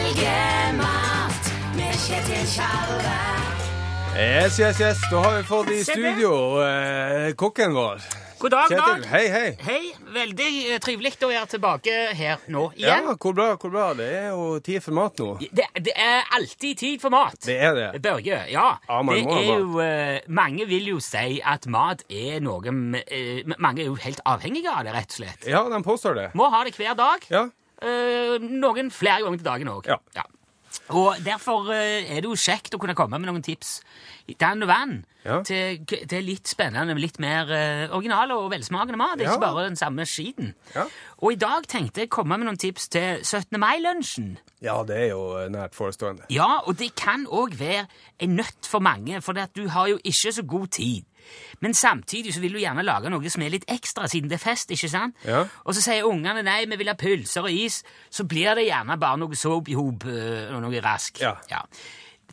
Helgemat 0.05 1.53
med 1.77 1.93
Kjetil 1.93 2.47
Tjalve. 2.47 3.15
Yes, 4.17 4.59
yes, 4.59 4.81
yes. 4.81 4.97
Da 5.11 5.17
har 5.17 5.37
vi 5.37 5.43
fått 5.43 5.71
i 5.71 5.83
studio 5.83 6.61
eh, 6.63 7.33
kokken 7.35 7.73
vår. 7.73 8.01
God 8.45 8.51
dag, 8.51 8.67
Kjetil. 8.69 9.01
dag. 9.01 9.05
Hei, 9.09 9.27
hei. 9.33 9.57
Hei, 9.65 9.85
veldig 10.13 10.49
eh, 10.69 10.79
trivelig 10.83 11.15
å 11.25 11.29
være 11.31 11.47
tilbake 11.49 11.93
her 12.13 12.43
nå 12.53 12.67
igjen. 12.77 13.07
Ja, 13.09 13.15
hvor 13.17 13.33
bra, 13.33 13.47
hvor 13.57 13.71
bra. 13.73 13.87
Det 13.97 14.05
er 14.05 14.27
jo 14.35 14.59
tid 14.61 14.83
for 14.85 14.93
mat 14.93 15.17
nå. 15.17 15.29
Det, 15.41 15.65
det 15.87 15.95
er 15.97 16.29
alltid 16.37 16.77
tid 16.77 17.01
for 17.01 17.15
mat. 17.15 17.39
Det 17.41 17.55
er 17.57 17.73
det. 17.73 17.87
Børge, 18.05 18.43
ja. 18.51 18.67
Ja, 18.85 18.99
det 19.09 19.23
er 19.23 19.49
jo, 19.49 19.79
uh, 19.81 20.19
mange 20.29 20.69
vil 20.69 20.91
jo 20.91 21.01
si 21.01 21.39
at 21.41 21.65
mat 21.73 22.05
er 22.05 22.37
noe 22.45 22.69
uh, 22.69 23.57
Mange 23.57 23.81
er 23.81 23.89
jo 23.89 23.97
helt 24.05 24.21
avhengige 24.29 24.69
av 24.69 24.85
det, 24.85 24.93
rett 24.93 25.09
og 25.09 25.21
slett. 25.23 25.49
Ja, 25.49 25.65
de 25.73 25.81
påstår 25.89 26.21
det. 26.21 26.29
Må 26.37 26.53
ha 26.53 26.61
det 26.69 26.77
hver 26.77 26.93
dag. 27.01 27.25
Ja. 27.33 27.47
Uh, 27.81 28.37
noen 28.45 28.93
flere 28.93 29.25
ganger 29.25 29.41
til 29.41 29.49
dagen 29.49 29.73
òg. 29.73 29.89
Ja. 29.89 30.29
Og 30.89 31.15
derfor 31.25 31.71
eh, 31.73 32.05
er 32.11 32.21
det 32.21 32.29
jo 32.29 32.35
kjekt 32.37 32.75
å 32.75 32.79
kunne 32.81 32.95
komme 32.97 33.17
med 33.19 33.29
noen 33.31 33.43
tips 33.45 33.79
Dan 34.39 34.65
vann 34.67 35.03
Ja. 35.25 35.39
til, 35.41 35.79
til 35.85 36.23
litt 36.23 36.45
spennende, 36.45 36.93
litt 37.01 37.17
mer 37.19 37.49
uh, 37.49 37.95
original 37.97 38.29
og 38.35 38.51
velsmakende 38.51 38.97
mat. 38.97 39.17
det 39.17 39.25
Ja. 39.25 39.31
Ikke 39.33 39.41
bare 39.41 39.63
den 39.65 39.75
samme 39.75 40.05
skiten. 40.05 40.53
Ja. 40.75 40.83
Og 41.17 41.33
i 41.33 41.39
dag 41.41 41.65
tenkte 41.67 42.01
jeg 42.03 42.11
å 42.11 42.15
komme 42.19 42.37
med 42.37 42.45
noen 42.45 42.59
tips 42.61 42.87
til 42.93 43.23
17. 43.23 43.57
mai-lunsjen. 43.59 44.35
Ja, 44.61 44.83
det 44.85 44.95
er 44.99 45.07
jo 45.15 45.23
eh, 45.39 45.49
nært 45.49 45.73
forestående. 45.73 46.27
Ja, 46.29 46.59
og 46.65 46.77
det 46.77 46.91
kan 46.95 47.25
òg 47.25 47.57
være 47.57 47.87
en 48.21 48.35
nøtt 48.37 48.69
for 48.69 48.79
mange, 48.85 49.21
for 49.25 49.33
du 49.33 49.67
har 49.73 49.87
jo 49.89 49.97
ikke 50.03 50.31
så 50.37 50.45
god 50.45 50.67
tid. 50.77 51.05
Men 51.61 51.73
samtidig 51.73 52.33
så 52.35 52.41
vil 52.43 52.53
du 52.53 52.59
gjerne 52.59 52.83
lage 52.85 53.09
noe 53.09 53.29
som 53.29 53.41
er 53.45 53.53
litt 53.55 53.65
ekstra, 53.71 54.07
siden 54.11 54.29
det 54.29 54.39
er 54.39 54.43
fest. 54.45 54.71
ikke 54.71 54.89
sant? 54.91 55.15
Ja. 55.25 55.45
Og 55.65 55.73
så 55.75 55.81
sier 55.85 56.05
ungene 56.07 56.43
nei, 56.43 56.65
vi 56.65 56.75
vil 56.81 56.91
ha 56.91 56.95
pølser 56.99 57.47
og 57.47 57.51
is. 57.51 57.81
Så 58.09 58.23
blir 58.27 58.55
det 58.55 58.67
gjerne 58.67 58.97
bare 59.01 59.17
noe 59.21 59.35
soap 59.35 59.69
i 59.69 59.77
hop 59.77 60.05
øh, 60.05 60.55
og 60.55 60.61
noe 60.65 60.81
rask. 60.85 61.19
Ja. 61.21 61.61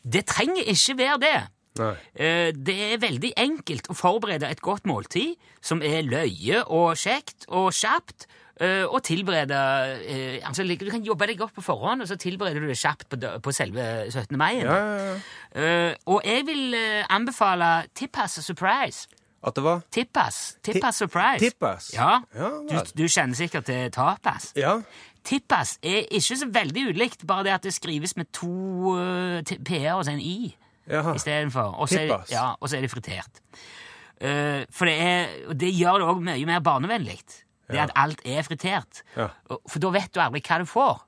Det 0.03 0.25
trenger 0.27 0.63
ikke 0.73 0.97
være 0.99 1.19
det. 1.23 1.35
Nei. 1.79 1.93
Eh, 2.15 2.51
Det 2.53 2.75
er 2.93 2.99
veldig 3.01 3.33
enkelt 3.41 3.87
å 3.89 3.95
forberede 3.97 4.51
et 4.51 4.61
godt 4.61 4.85
måltid 4.85 5.37
som 5.63 5.81
er 5.83 6.03
løye 6.05 6.65
og 6.67 6.97
kjekt 7.01 7.47
og 7.49 7.71
kjapt. 7.73 8.27
Eh, 8.63 8.85
Og 8.87 9.03
tilberede 9.03 9.59
eh, 10.07 10.39
altså, 10.47 10.63
Du 10.81 10.91
kan 10.91 11.03
jobbe 11.03 11.27
deg 11.27 11.39
godt 11.39 11.55
på 11.55 11.65
forhånd, 11.67 12.03
og 12.03 12.09
så 12.09 12.17
tilbereder 12.17 12.61
du 12.63 12.69
det 12.71 12.79
kjapt 12.79 13.09
på, 13.11 13.19
på 13.43 13.53
selve 13.53 13.87
17. 14.11 14.39
mai. 14.39 14.61
Ja, 14.63 14.77
ja, 14.77 15.11
ja. 15.11 15.17
Eh, 15.91 15.95
og 16.07 16.23
jeg 16.25 16.47
vil 16.47 16.75
anbefale 17.11 17.73
Tippas 17.95 18.39
Surprise. 18.45 19.09
At 19.45 19.57
det 19.57 19.65
var 19.65 19.81
Tippas. 19.91 20.57
Tippas 20.63 20.97
Surprise. 21.03 21.43
Tippas? 21.43 21.91
Ja. 21.95 22.21
Du, 22.71 22.77
du 23.03 23.09
kjenner 23.09 23.35
sikkert 23.35 23.65
til 23.67 23.91
tapas. 23.91 24.53
Ja. 24.57 24.77
Tippas 25.25 25.77
er 25.83 26.05
ikke 26.11 26.37
så 26.39 26.47
veldig 26.51 26.89
ulikt, 26.95 27.27
bare 27.27 27.45
det 27.45 27.53
at 27.57 27.63
det 27.67 27.73
skrives 27.75 28.17
med 28.17 28.31
to 28.35 28.95
p-er 29.67 29.93
og 29.95 30.05
så 30.07 30.15
en 30.15 30.21
i 30.23 30.55
istedenfor. 31.15 31.75
Og 31.79 31.89
så 31.89 32.01
er, 32.01 32.07
det- 32.11 32.31
ja, 32.35 32.53
og 32.61 32.69
så 32.71 32.77
er 32.77 32.81
det 32.87 32.91
fritert. 32.91 33.43
For 34.71 34.85
det, 34.87 34.95
er, 35.03 35.27
det 35.59 35.71
gjør 35.75 35.99
det 36.03 36.09
òg 36.11 36.21
mye 36.23 36.47
mer 36.47 36.61
barnevennlig. 36.63 37.19
Det 37.73 37.81
er 37.81 37.89
at 37.89 37.95
alt 37.97 38.21
er 38.25 38.43
fritert. 38.47 39.03
For 39.17 39.79
da 39.83 39.91
vet 39.95 40.13
du 40.15 40.21
aldri 40.23 40.43
hva 40.47 40.59
du 40.63 40.69
får. 40.69 41.01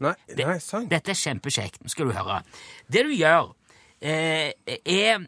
Nei, 0.00 0.14
Det- 0.28 0.46
nei 0.46 0.58
sant. 0.64 0.88
Dette 0.90 1.10
er 1.12 1.18
kjempekjekt. 1.18 1.82
Skal 1.92 2.06
du 2.08 2.12
høre. 2.16 2.42
Det 2.90 3.02
du 3.04 3.10
gjør, 3.12 3.50
eh, 4.00 4.52
er 4.86 5.26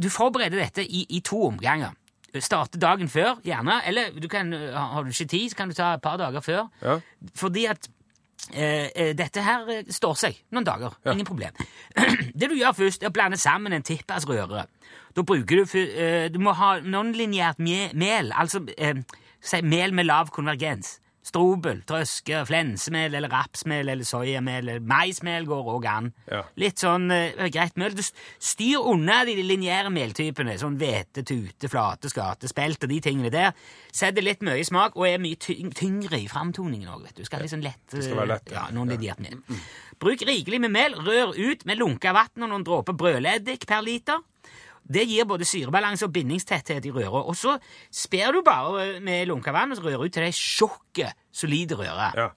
Du 0.00 0.08
forbereder 0.10 0.58
dette 0.58 0.82
i, 0.84 1.06
i 1.10 1.20
to 1.20 1.44
omganger. 1.46 1.92
Starte 2.40 2.78
dagen 2.78 3.08
før, 3.08 3.40
gjerne. 3.42 3.80
Eller 3.86 4.10
du 4.20 4.28
kan, 4.28 4.52
har 4.52 5.02
du 5.02 5.10
ikke 5.10 5.28
tid, 5.28 5.50
så 5.50 5.56
kan 5.56 5.68
du 5.68 5.74
ta 5.74 5.94
et 5.94 6.02
par 6.02 6.16
dager 6.16 6.40
før. 6.40 6.68
Ja. 6.82 6.98
Fordi 7.34 7.64
at 7.66 7.88
eh, 8.54 8.88
eh, 8.96 9.12
dette 9.14 9.42
her 9.42 9.68
eh, 9.68 9.82
står 9.90 10.14
seg 10.16 10.36
noen 10.52 10.64
dager. 10.66 10.94
Ja. 11.04 11.12
Ingen 11.12 11.26
problem. 11.26 11.52
det 12.38 12.48
du 12.50 12.54
gjør 12.56 12.72
først, 12.74 13.02
er 13.02 13.10
å 13.10 13.14
blande 13.14 13.36
sammen 13.38 13.72
en 13.72 13.82
tippasrøre. 13.82 14.66
Da 15.14 15.22
bruker 15.26 15.64
du 15.64 15.78
eh, 15.78 16.28
Du 16.30 16.38
må 16.38 16.52
ha 16.54 16.76
nonlineært 16.80 17.58
mel, 17.58 18.32
altså 18.32 18.62
eh, 18.78 18.94
si 19.40 19.62
mel 19.62 19.94
med 19.96 20.08
lav 20.08 20.32
konvergens. 20.34 20.98
Strobel, 21.20 21.82
trøske, 21.84 22.38
flensemel 22.48 23.12
eller 23.18 23.28
rapsmel 23.28 23.90
eller 23.92 24.06
soyamel 24.08 24.70
maismel 24.88 25.44
går 25.46 25.66
òg 25.74 25.88
an. 25.90 26.08
Ja. 26.30 26.40
Litt 26.58 26.80
sånn 26.80 27.12
uh, 27.12 27.44
greit 27.52 27.76
mel. 27.78 27.92
Du 27.92 28.00
styr 28.02 28.80
unna 28.80 29.18
de 29.28 29.34
lineære 29.44 29.92
meltypene, 29.92 30.56
sånn 30.58 30.78
hvete, 30.80 31.22
tute, 31.28 31.68
flate, 31.68 32.08
skate, 32.10 32.48
spelt 32.50 32.88
og 32.88 32.94
de 32.94 33.02
tingene 33.04 33.32
der. 33.34 33.52
Setter 33.92 34.24
litt 34.24 34.40
mye 34.46 34.64
smak 34.64 34.96
og 34.96 35.06
er 35.10 35.20
mye 35.20 35.36
tyngre 35.36 36.22
i 36.22 36.26
framtoningen 36.30 36.88
òg, 36.88 37.04
du. 37.12 37.22
Skal 37.28 37.44
liksom 37.44 37.62
lett, 37.68 37.84
Det 37.92 38.06
skal 38.08 38.24
lett, 38.24 38.48
ja. 38.48 38.64
ja. 38.64 38.74
noen 38.74 38.96
ja. 39.04 39.18
mel. 39.20 39.36
Bruk 40.00 40.24
rikelig 40.24 40.62
med 40.64 40.72
mel, 40.72 40.96
rør 41.04 41.36
ut 41.36 41.68
med 41.68 41.76
lunka 41.76 42.16
vann 42.16 42.46
og 42.46 42.48
noen 42.48 42.64
dråper 42.64 42.96
brødleddik 42.96 43.68
per 43.68 43.84
liter. 43.84 44.24
Det 44.90 45.06
gir 45.06 45.28
både 45.28 45.46
syrebalanse 45.46 46.08
og 46.08 46.12
bindingstetthet 46.12 46.88
i 46.88 46.92
røra. 46.94 47.22
Og 47.30 47.36
så 47.38 47.56
sper 47.94 48.34
du 48.34 48.42
bare 48.46 49.00
med 49.04 49.28
lunka 49.30 49.54
vann 49.54 49.70
og 49.70 49.78
så 49.78 49.86
rører 49.86 50.06
ut 50.06 50.12
til 50.16 50.26
det 50.26 50.34
sjokket 50.34 51.14
solide 51.32 51.78
røret. 51.78 52.18
Ja. 52.18 52.28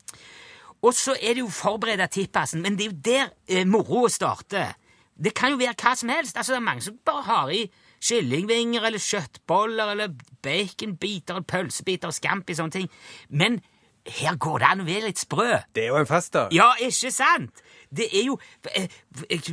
Og 0.84 0.94
så 0.94 1.16
er 1.16 1.38
det 1.38 1.46
jo 1.46 1.50
forberedt 1.50 2.12
tippasen, 2.12 2.62
men 2.62 2.76
det 2.78 2.86
er 2.86 2.92
jo 2.92 3.02
der 3.06 3.30
eh, 3.48 3.68
moroa 3.68 4.10
starter. 4.12 4.76
Det 5.16 5.34
kan 5.38 5.54
jo 5.54 5.62
være 5.62 5.78
hva 5.80 5.96
som 5.96 6.10
helst. 6.12 6.38
Altså, 6.38 6.54
Det 6.54 6.60
er 6.60 6.70
mange 6.70 6.82
som 6.82 6.98
bare 7.06 7.24
har 7.24 7.52
i 7.54 7.64
kyllingvinger 8.04 8.84
eller 8.84 9.00
kjøttboller 9.00 9.94
eller 9.94 10.16
baconbiter 10.44 11.38
eller 11.38 11.48
pølsebiter 11.48 12.12
og 12.12 12.18
scampi 12.18 12.56
sånne 12.58 12.76
ting. 12.76 12.90
Men 13.30 13.62
her 14.10 14.36
går 14.36 14.60
det 14.60 14.68
an 14.68 14.84
å 14.84 14.88
være 14.88 15.08
litt 15.08 15.22
sprø. 15.22 15.50
Det 15.76 15.86
er 15.86 15.94
jo 15.94 16.00
en 16.02 16.10
festdag. 16.10 16.52
Ja, 16.56 16.74
ikke 16.84 17.12
sant? 17.14 17.64
Det 17.94 18.10
er 18.10 18.26
jo 18.28 18.40
eh, 18.74 18.90
eh, 19.30 19.52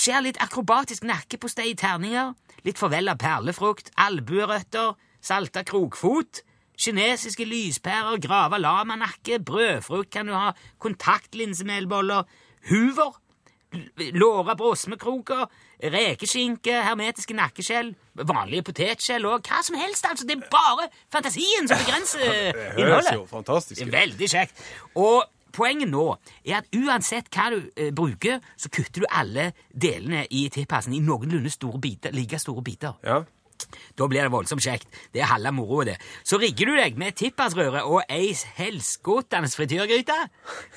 Skjer 0.00 0.24
litt 0.24 0.40
akrobatisk 0.42 1.04
nakkepostei 1.06 1.70
i 1.70 1.78
terninger, 1.78 2.32
litt 2.66 2.80
forvella 2.80 3.14
perlefrukt, 3.20 3.92
albuerøtter, 4.00 4.94
salta 5.24 5.62
krokfot, 5.68 6.42
kinesiske 6.80 7.46
lyspærer, 7.46 8.18
grava 8.24 8.58
lamanakke, 8.58 9.38
brødfrukt 9.44 10.10
kan 10.16 10.30
du 10.30 10.34
ha, 10.34 10.54
kontaktlinsemelboller, 10.82 12.24
huver, 12.70 13.20
låra 14.16 14.56
brosmekroker, 14.58 15.46
rekeskinke, 15.92 16.72
hermetiske 16.86 17.34
nakkeskjell, 17.36 17.92
vanlige 18.24 18.62
potetskjell 18.70 19.26
og 19.28 19.44
hva 19.48 19.60
som 19.66 19.76
helst, 19.76 20.06
altså. 20.08 20.24
Det 20.28 20.38
er 20.38 20.48
bare 20.52 20.88
fantasien 21.12 21.68
som 21.68 21.80
begrenser 21.82 22.24
Det 22.76 22.88
høres 22.88 23.12
jo 23.12 23.26
fantastisk 23.30 23.82
ut. 23.84 23.92
Veldig 23.92 24.28
kjekt. 24.30 24.64
Og 24.96 25.22
poenget 25.54 25.90
nå 25.92 26.06
er 26.44 26.60
at 26.62 26.72
uansett 26.74 27.28
hva 27.34 27.50
du 27.54 27.60
eh, 27.76 27.92
bruker, 27.94 28.40
så 28.58 28.70
kutter 28.74 29.04
du 29.04 29.10
alle 29.10 29.52
delene 29.70 30.24
i 30.34 30.48
tippasen 30.50 30.96
i 30.96 31.02
noenlunde 31.04 31.52
store 31.52 31.78
biter, 31.82 32.14
like 32.16 32.40
store 32.42 32.64
biter. 32.66 32.96
Ja. 33.06 33.20
Da 33.94 34.06
blir 34.10 34.26
det 34.26 34.32
voldsomt 34.34 34.64
kjekt. 34.64 34.88
Det 35.14 35.22
er 35.22 35.28
halve 35.30 35.52
moroa, 35.54 35.84
det. 35.86 35.94
Så 36.26 36.40
rigger 36.42 36.66
du 36.72 36.74
deg 36.76 36.96
med 37.00 37.14
tippasrøre 37.16 37.84
og 37.86 38.02
ei 38.12 38.32
helskotende 38.58 39.48
frityrgryte. 39.54 40.16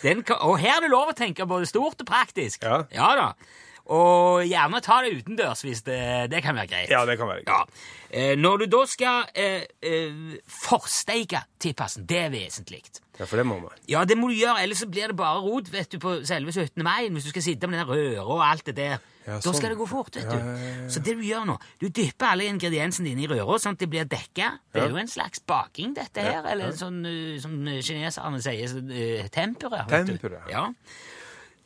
Den 0.03 0.21
Og 0.37 0.59
her 0.61 0.75
er 0.77 0.85
det 0.85 0.91
lov 0.93 1.09
å 1.09 1.15
tenke 1.17 1.47
både 1.49 1.65
stort 1.69 2.03
og 2.05 2.07
praktisk. 2.07 2.61
Ja, 2.63 2.83
Ja. 2.93 3.09
da. 3.17 3.31
Og 3.93 4.43
gjerne 4.43 4.81
ta 4.83 4.97
det 5.05 5.13
utendørs 5.21 5.61
hvis 5.63 5.81
det, 5.87 5.99
det 6.31 6.41
kan 6.43 6.55
være 6.57 6.67
greit. 6.67 6.89
ja, 6.91 7.05
det 7.07 7.17
kan 7.19 7.29
være 7.29 7.43
greit. 7.47 7.71
Ja. 7.71 7.93
Eh, 8.11 8.33
når 8.39 8.63
du 8.63 8.65
da 8.71 8.85
skal 8.87 9.25
eh, 9.35 9.63
eh, 9.83 10.37
forsteike 10.47 11.41
tippasen, 11.59 12.05
det 12.07 12.19
er 12.25 12.29
vesentlig. 12.33 12.81
Ja, 13.17 13.25
for 13.25 13.39
det 13.39 13.45
må 13.49 13.57
man. 13.59 13.73
Ja, 13.89 14.03
det 14.05 14.17
må 14.19 14.27
du 14.29 14.35
gjøre, 14.37 14.61
ellers 14.63 14.83
så 14.83 14.87
blir 14.91 15.09
det 15.09 15.15
bare 15.17 15.39
rot 15.41 15.71
vet 15.73 15.89
du, 15.91 15.97
på 16.03 16.19
selve 16.27 16.51
17. 16.53 16.83
mai, 16.85 17.07
hvis 17.09 17.25
du 17.25 17.31
skal 17.33 17.45
sitte 17.47 17.67
med 17.71 17.79
den 17.79 17.87
røra 17.89 18.25
og 18.27 18.43
alt 18.45 18.65
det 18.69 18.75
der. 18.77 18.99
Ja, 19.27 19.33
Da 19.37 19.41
sånn. 19.43 19.57
skal 19.57 19.73
det 19.73 19.77
gå 19.81 19.87
fort, 19.89 20.15
vet 20.15 20.29
du. 20.29 20.37
ja. 20.37 20.85
Så 20.93 21.01
det 21.03 21.17
du 21.17 21.23
gjør 21.25 21.47
nå, 21.49 21.57
du 21.81 21.89
dypper 21.89 22.29
alle 22.29 22.45
ingrediensene 22.47 23.09
dine 23.09 23.25
i 23.25 23.27
røra, 23.27 23.57
sånn 23.59 23.75
at 23.75 23.81
de 23.81 23.89
blir 23.91 24.05
dekka. 24.07 24.53
Det 24.71 24.83
er 24.85 24.93
jo 24.93 25.01
en 25.01 25.11
slags 25.11 25.41
baking, 25.43 25.95
dette 25.97 26.23
her, 26.23 26.45
eller 26.47 26.71
sånn 26.77 27.01
uh, 27.03 27.33
som 27.43 27.57
kineserne 27.83 28.39
sier, 28.45 28.69
så, 28.71 28.79
uh, 28.79 29.27
tempura. 29.33 29.83
vet 29.89 30.07
du. 30.07 30.13
Tempura. 30.13 30.43
Ja. 30.53 30.67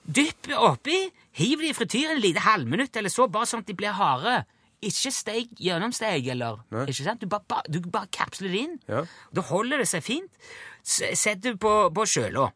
Dypp 0.06 0.50
oppi, 0.58 0.98
hiv 1.38 1.62
de 1.62 1.70
i 1.70 1.76
frityren 1.78 2.18
et 2.18 2.24
lite 2.24 2.44
halvminutt 2.46 2.98
eller 2.98 3.14
så, 3.14 3.28
bare 3.32 3.50
sånn 3.50 3.62
at 3.64 3.70
de 3.70 3.78
blir 3.78 3.94
harde. 3.96 4.42
Ikke 4.82 5.12
steik 5.14 5.52
gjennomsteik, 5.62 6.26
eller 6.34 6.64
Nei. 6.74 6.88
ikke 6.90 7.06
sant? 7.06 7.22
Du 7.22 7.30
bare, 7.30 7.46
bare, 7.48 7.70
du 7.70 7.78
bare 7.86 8.10
kapsler 8.10 8.50
det 8.50 8.64
inn. 8.66 8.80
Ja. 8.90 9.04
Da 9.30 9.44
holder 9.52 9.84
det 9.84 9.90
seg 9.92 10.02
fint. 10.02 10.50
Sett 10.84 11.44
det 11.44 11.58
på, 11.62 11.72
på 11.94 12.06
kjøla. 12.10 12.48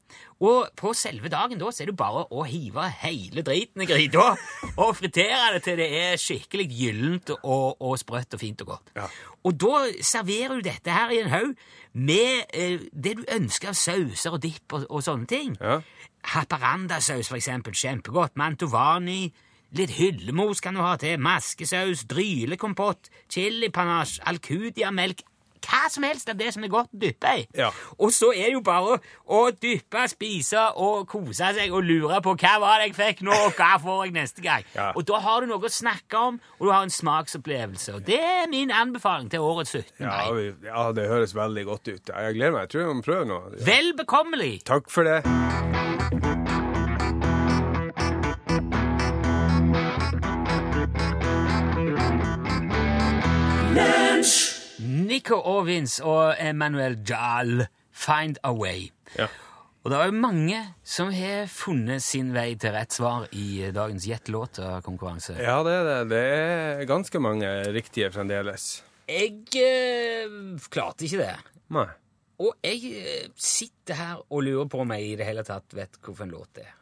Og 0.45 0.71
på 0.75 0.91
selve 0.97 1.29
dagen 1.31 1.59
da, 1.61 1.69
så 1.71 1.85
er 1.85 1.91
det 1.91 1.97
bare 1.99 2.25
å 2.33 2.43
hive 2.49 2.87
hele 3.03 3.43
driten 3.45 3.85
i 3.85 3.87
gryta 3.87 4.33
og 4.83 4.97
fritere 4.97 5.53
det 5.55 5.61
til 5.67 5.79
det 5.79 5.87
er 6.01 6.19
skikkelig 6.19 6.65
gyllent 6.75 7.31
og, 7.37 7.79
og 7.79 7.95
sprøtt 8.01 8.35
og 8.35 8.41
fint 8.41 8.65
og 8.65 8.73
godt. 8.73 8.91
Ja. 8.97 9.07
Og 9.45 9.55
da 9.61 9.85
serverer 10.03 10.57
du 10.57 10.67
dette 10.67 10.91
her 10.91 11.13
i 11.13 11.21
en 11.21 11.31
haug 11.31 11.53
med 11.95 12.51
eh, 12.51 12.83
det 12.91 13.15
du 13.21 13.23
ønsker 13.31 13.71
av 13.71 13.79
sauser 13.79 14.35
og 14.35 14.43
dipp 14.43 14.75
og, 14.75 14.87
og 14.89 15.05
sånne 15.05 15.29
ting. 15.29 15.55
Ja. 15.61 15.79
Haparandasaus, 16.33 17.29
for 17.29 17.39
eksempel. 17.39 17.75
Kjempegodt. 17.77 18.35
Mantovani. 18.41 19.29
Litt 19.75 19.93
hyllemos 19.97 20.61
kan 20.63 20.75
du 20.77 20.81
ha 20.83 20.95
til. 20.99 21.19
Maskesaus, 21.21 22.05
drylekompott, 22.09 23.09
chilipanasje, 23.31 24.23
alcudiamelk. 24.27 25.23
Hva 25.65 25.89
som 25.91 26.03
helst 26.07 26.29
av 26.29 26.37
det 26.39 26.51
som 26.53 26.63
er 26.63 26.71
godt 26.73 26.91
å 26.93 26.99
dyppe 27.01 27.31
i. 27.41 27.45
Ja. 27.57 27.71
Og 27.99 28.11
så 28.15 28.31
er 28.35 28.49
det 28.51 28.55
jo 28.57 28.61
bare 28.65 28.99
å 29.27 29.41
dyppe, 29.51 30.05
spise 30.11 30.67
og 30.81 31.07
kose 31.11 31.51
seg 31.57 31.73
og 31.73 31.83
lure 31.87 32.21
på 32.25 32.35
hva 32.41 32.53
var 32.61 32.79
det 32.83 32.91
jeg 32.91 32.97
fikk 32.99 33.23
nå, 33.27 33.33
og 33.47 33.57
hva 33.57 33.73
får 33.81 34.03
jeg 34.05 34.15
neste 34.17 34.45
gang. 34.45 34.63
Ja. 34.75 34.91
Og 34.95 35.05
da 35.09 35.19
har 35.25 35.41
du 35.45 35.49
noe 35.51 35.65
å 35.65 35.71
snakke 35.71 36.21
om, 36.31 36.39
og 36.59 36.67
du 36.67 36.71
har 36.73 36.83
en 36.85 36.93
smaksopplevelse. 36.93 37.95
Og 37.97 38.05
det 38.07 38.19
er 38.21 38.47
min 38.51 38.71
anbefaling 38.71 39.29
til 39.33 39.39
årets 39.45 39.73
17. 39.75 40.05
Ja, 40.05 40.31
vi- 40.33 40.53
ja, 40.67 40.91
det 40.91 41.07
høres 41.09 41.35
veldig 41.35 41.65
godt 41.65 41.87
ut. 41.87 42.09
Jeg 42.13 42.35
gleder 42.39 42.51
meg. 42.51 42.61
Jeg 42.65 42.69
tror 42.69 42.85
jeg 42.87 42.95
må 42.95 43.01
prøve 43.09 43.25
nå. 43.25 43.41
Ja. 43.59 43.65
Vel 43.71 43.93
bekommelig! 43.97 44.63
Takk 44.65 44.89
for 44.89 45.03
det. 45.03 45.21
Nico 55.05 55.37
Orvins 55.37 55.99
og 56.01 56.35
Emmanuel 56.41 56.97
Jahl, 57.07 57.67
'Find 57.93 58.37
a 58.43 58.51
Way'. 58.51 58.91
Ja. 59.17 59.27
Og 59.83 59.91
det 59.91 59.97
er 59.99 60.05
jo 60.05 60.17
mange 60.17 60.59
som 60.83 61.11
har 61.13 61.45
funnet 61.45 62.01
sin 62.01 62.31
vei 62.33 62.55
til 62.57 62.73
rett 62.73 62.95
svar 62.95 63.27
i 63.37 63.69
dagens 63.71 64.07
Jet-låter-konkurranse. 64.09 65.37
ja, 65.37 65.59
det 65.63 65.73
er 65.73 65.83
det. 65.83 66.09
Det 66.09 66.23
er 66.25 66.85
ganske 66.89 67.19
mange 67.19 67.45
riktige 67.71 68.09
fremdeles. 68.11 68.83
Jeg 69.07 69.45
eh, 69.61 70.25
klarte 70.73 71.05
ikke 71.05 71.21
det. 71.21 71.35
Nei. 71.69 71.85
Og 72.41 72.55
jeg 72.65 72.95
eh, 72.97 73.27
sitter 73.37 73.93
her 73.99 74.23
og 74.25 74.41
lurer 74.43 74.65
på 74.65 74.81
om 74.81 74.95
jeg 74.95 75.11
i 75.11 75.15
det 75.19 75.27
hele 75.27 75.45
tatt 75.45 75.75
vet 75.77 75.99
hvilken 76.01 76.33
låt 76.33 76.49
det 76.57 76.65
er. 76.65 76.73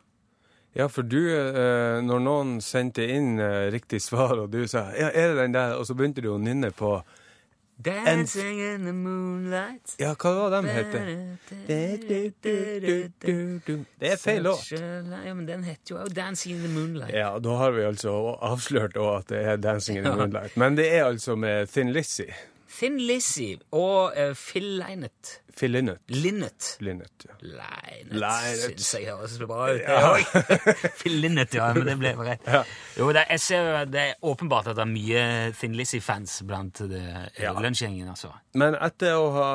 Ja, 0.73 0.87
for 0.89 1.05
du, 1.05 1.19
eh, 1.29 1.99
når 2.01 2.23
noen 2.23 2.55
sendte 2.65 3.03
inn 3.05 3.35
eh, 3.37 3.67
riktig 3.73 3.99
svar, 4.01 4.39
og 4.41 4.49
du 4.55 4.63
sa 4.65 4.87
ja, 4.97 5.11
er 5.11 5.33
det 5.33 5.43
den 5.43 5.53
der, 5.53 5.75
og 5.77 5.85
så 5.85 5.93
begynte 5.93 6.23
du 6.23 6.31
å 6.33 6.39
nynne 6.41 6.71
på 6.73 6.95
Dancing 7.75 8.59
in 8.59 8.85
the 8.85 8.93
moonlight 8.93 9.95
Ja, 9.99 10.13
hva 10.15 10.33
var 10.33 10.49
den 10.49 10.65
het? 10.69 10.91
Det 13.99 14.11
er 14.11 14.17
feil 14.17 14.43
låt. 14.43 14.71
Ja, 14.71 15.33
men 15.33 15.45
den 15.47 15.63
heter 15.63 15.95
jo 15.95 16.05
'Dancing 16.07 16.55
in 16.55 16.61
the 16.61 16.69
Moonlight'. 16.69 17.15
Ja, 17.15 17.39
da 17.39 17.49
har 17.57 17.71
vi 17.71 17.83
altså 17.83 18.37
avslørt 18.41 18.97
òg 18.97 19.17
at 19.17 19.29
det 19.29 19.41
er 19.43 19.57
'Dancing 19.57 19.97
in 19.97 20.03
the 20.03 20.11
Moonlight'. 20.11 20.55
Men 20.55 20.77
det 20.77 20.93
er 20.95 21.05
altså 21.05 21.35
med 21.35 21.67
Thin 21.67 21.91
Lizzie. 21.91 22.33
Thin 22.73 22.95
Lizzie 22.97 23.59
og 23.75 24.15
uh, 24.17 24.31
Phil 24.37 24.65
Lynott. 24.79 25.39
Phil 25.53 25.69
Lynott. 25.75 25.99
Linnet. 26.09 26.67
Lynott, 26.81 27.25
ja. 27.27 27.35
Lynott 27.45 28.09
Lynott. 28.09 28.55
syns 28.63 28.87
jeg 28.97 29.05
høres 29.11 29.35
bra 29.37 29.67
ut. 29.69 29.83
Ja. 29.85 30.47
Phil 31.03 31.19
Linnet, 31.21 31.53
ja. 31.53 31.67
Men 31.75 31.85
det 31.91 31.95
ble 32.01 32.13
rett. 32.25 32.47
Ja. 32.49 32.63
Jo, 32.97 33.11
det, 33.13 33.27
jeg 33.29 33.43
ser 33.43 33.69
det 33.93 34.01
er 34.01 34.25
åpenbart 34.25 34.71
at 34.71 34.79
det 34.79 34.85
er 34.87 34.89
mye 34.89 35.21
Thin 35.59 35.77
Lizzie-fans 35.77 36.39
blant 36.49 36.81
det, 36.89 37.03
Ja. 37.37 37.53
lunsjgjengen. 37.53 38.09
altså. 38.09 38.33
Men 38.57 38.73
etter 38.81 39.13
å 39.19 39.29
ha 39.37 39.51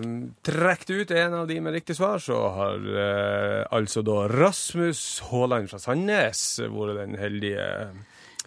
um, 0.00 0.16
trukket 0.46 0.94
ut 0.96 1.12
en 1.20 1.36
av 1.42 1.46
de 1.52 1.60
med 1.60 1.76
riktig 1.76 1.98
svar, 2.00 2.16
så 2.24 2.40
har 2.56 2.88
eh, 3.04 3.60
altså 3.76 4.00
da 4.08 4.22
Rasmus 4.32 5.04
Haaland 5.28 5.68
fra 5.68 5.82
Sandnes 5.84 6.46
vært 6.64 6.96
den 7.02 7.20
heldige 7.20 7.68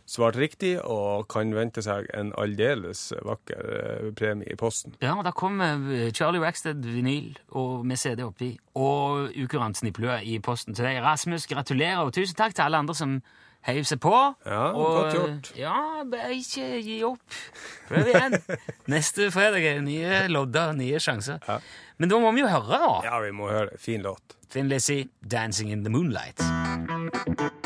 svart 0.09 0.37
riktig, 0.39 0.73
og 0.81 1.27
kan 1.31 1.53
vente 1.55 1.83
seg 1.85 2.09
en 2.17 2.31
aldeles 2.39 3.09
vakker 3.25 3.73
eh, 3.79 4.07
premie 4.17 4.49
i 4.49 4.57
posten. 4.59 4.95
Ja, 5.03 5.15
og 5.17 5.25
Da 5.27 5.33
kom 5.35 5.61
eh, 5.61 6.09
Charlie 6.15 6.41
Rackstead 6.41 6.81
vinyl 6.85 7.37
og 7.57 7.85
med 7.85 8.01
CD 8.01 8.23
oppi, 8.25 8.55
og 8.75 9.35
ukurant 9.37 9.77
snipplue 9.77 10.21
i 10.25 10.39
posten 10.43 10.77
til 10.77 10.87
deg. 10.87 11.03
Rasmus, 11.05 11.47
gratulerer, 11.49 12.01
og 12.03 12.13
tusen 12.17 12.37
takk 12.37 12.57
til 12.57 12.65
alle 12.67 12.81
andre 12.81 12.97
som 12.97 13.19
heiv 13.67 13.83
seg 13.87 13.99
på. 14.03 14.15
Ja, 14.45 14.71
og, 14.71 14.95
godt 14.95 15.17
gjort. 15.17 15.51
Ja, 15.59 15.75
bare 16.09 16.33
ikke 16.37 16.79
gi 16.85 17.01
opp. 17.07 17.37
Prøv 17.89 18.09
igjen. 18.13 18.39
Neste 18.95 19.29
fredag 19.35 19.67
er 19.75 19.83
nye 19.85 20.25
lodder, 20.31 20.73
nye 20.79 21.01
sjanser. 21.03 21.43
Ja. 21.47 21.59
Men 21.99 22.11
da 22.11 22.19
må 22.23 22.31
vi 22.35 22.45
jo 22.45 22.51
høre, 22.51 22.79
da. 22.79 22.91
Ja, 23.05 23.21
vi 23.25 23.33
må 23.35 23.51
høre. 23.51 23.75
Fin 23.79 24.05
låt. 24.05 24.37
Finn 24.49 24.69
Lizzie, 24.69 25.09
'Dancing 25.21 25.69
in 25.71 25.83
the 25.83 25.91
Moonlight'. 25.93 27.58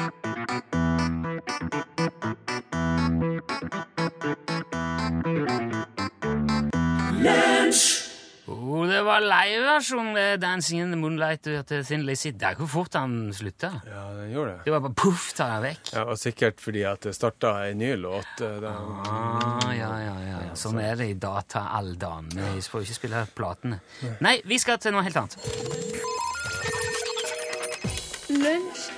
Det 8.89 9.01
var 9.05 9.19
liveversjonen 9.21 10.17
av 10.17 10.37
'Dancing 10.39 10.81
in 10.81 10.91
the 10.91 10.97
Moonlight' 10.99 11.43
til 11.67 11.83
Thin. 11.85 12.05
Det 12.05 12.43
er 12.43 12.55
hvor 12.55 12.67
fort 12.67 12.93
han 12.93 13.31
slutta. 13.33 13.69
Ja, 13.85 14.03
den 14.17 14.31
gjorde 14.33 14.51
det. 14.57 14.65
Det 14.65 14.71
var 14.73 14.79
bare 14.79 14.93
poff, 14.93 15.33
tar 15.33 15.49
han 15.49 15.63
vekk. 15.63 15.93
Ja, 15.93 16.03
og 16.03 16.17
sikkert 16.17 16.59
fordi 16.59 16.83
at 16.83 17.01
det 17.01 17.13
starta 17.15 17.53
ei 17.67 17.73
ny 17.73 17.95
låt. 17.95 18.41
eh, 18.41 18.59
Den, 18.59 18.65
Ah, 19.05 19.71
ja, 19.73 19.91
ja, 19.99 20.15
ja, 20.19 20.39
ja. 20.47 20.53
Sånn 20.55 20.79
er 20.79 20.95
det 20.95 21.09
i 21.09 21.13
dataalderen. 21.13 22.29
Vi 22.33 22.61
får 22.61 22.81
jo 22.81 22.85
ikke 22.87 22.95
spille 23.01 23.27
platene. 23.35 23.79
Nei, 24.21 24.41
vi 24.45 24.57
skal 24.57 24.77
til 24.77 24.91
noe 24.91 25.03
helt 25.03 25.15
annet. 25.17 25.37
Lunsj, 28.29 28.89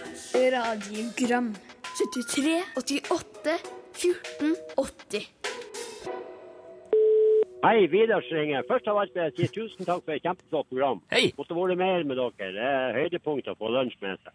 radiogram 0.54 1.56
73, 1.96 2.64
88, 2.78 3.58
14, 3.94 4.56
80 4.78 5.28
Hei, 7.66 7.88
Vidar 7.90 8.22
ringer. 8.32 8.64
Først 8.70 8.88
av 8.92 8.98
alt 9.02 9.14
vil 9.16 9.24
jeg 9.24 9.34
si 9.38 9.48
tusen 9.56 9.88
takk 9.88 10.04
for 10.06 10.14
et 10.14 10.22
kjempeflott 10.26 10.68
program. 10.70 11.00
Hei. 11.14 11.32
Måtte 11.38 11.56
vært 11.58 11.80
mer 11.80 12.04
med 12.06 12.20
dere. 12.20 12.50
Det 12.54 12.66
er 12.72 12.98
høydepunkt 13.00 13.48
å 13.50 13.56
få 13.58 13.72
lunsj 13.74 13.96
med 14.04 14.20
seg. 14.22 14.34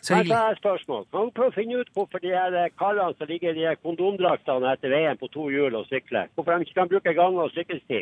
Så 0.00 0.14
er 0.14 0.22
hyggelig. 0.22 0.34
har 0.34 0.48
jeg 0.48 0.56
et 0.56 0.62
spørsmål. 0.62 1.04
Kan 1.12 1.28
du 1.28 1.34
prøve 1.36 1.52
å 1.52 1.54
finne 1.54 1.78
ut 1.84 1.90
hvorfor 1.94 2.22
de 2.24 2.32
her 2.34 2.56
karene 2.80 3.14
som 3.18 3.28
ligger 3.30 3.52
i 3.54 3.66
de 3.68 3.74
kondomdraktene 3.84 4.72
etter 4.72 4.90
veien 4.94 5.18
på 5.20 5.28
to 5.30 5.46
hjul 5.52 5.76
og 5.78 5.86
sykler, 5.92 6.30
hvorfor 6.34 6.56
de 6.56 6.66
ikke 6.66 6.78
kan 6.80 6.88
bruke 6.90 7.14
gang- 7.14 7.38
og 7.38 7.52
sykkelsti? 7.54 8.00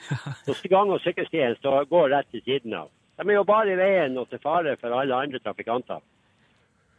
Så 0.46 0.56
gang- 0.68 0.90
og 0.92 1.00
sykkelstien 1.06 1.54
står- 1.60 1.86
går 1.88 2.10
rett 2.16 2.28
til 2.34 2.42
siden 2.44 2.74
av. 2.74 2.90
De 3.16 3.30
er 3.30 3.38
jo 3.38 3.44
bare 3.48 3.72
i 3.72 3.78
veien 3.80 4.18
og 4.18 4.28
til 4.28 4.42
fare 4.42 4.76
for 4.76 4.92
alle 4.92 5.14
andre 5.14 5.38
trafikanter. 5.40 6.02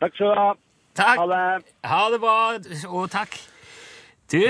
Takk 0.01 0.15
skal 0.15 0.31
du 0.33 0.39
ha. 0.41 0.47
Ha 0.49 0.55
Takk. 0.97 1.19
det. 1.29 1.73
Ha 1.85 2.01
det 2.09 2.19
bra, 2.23 2.37
og 2.89 3.09
takk. 3.13 3.35
Du, 4.31 4.41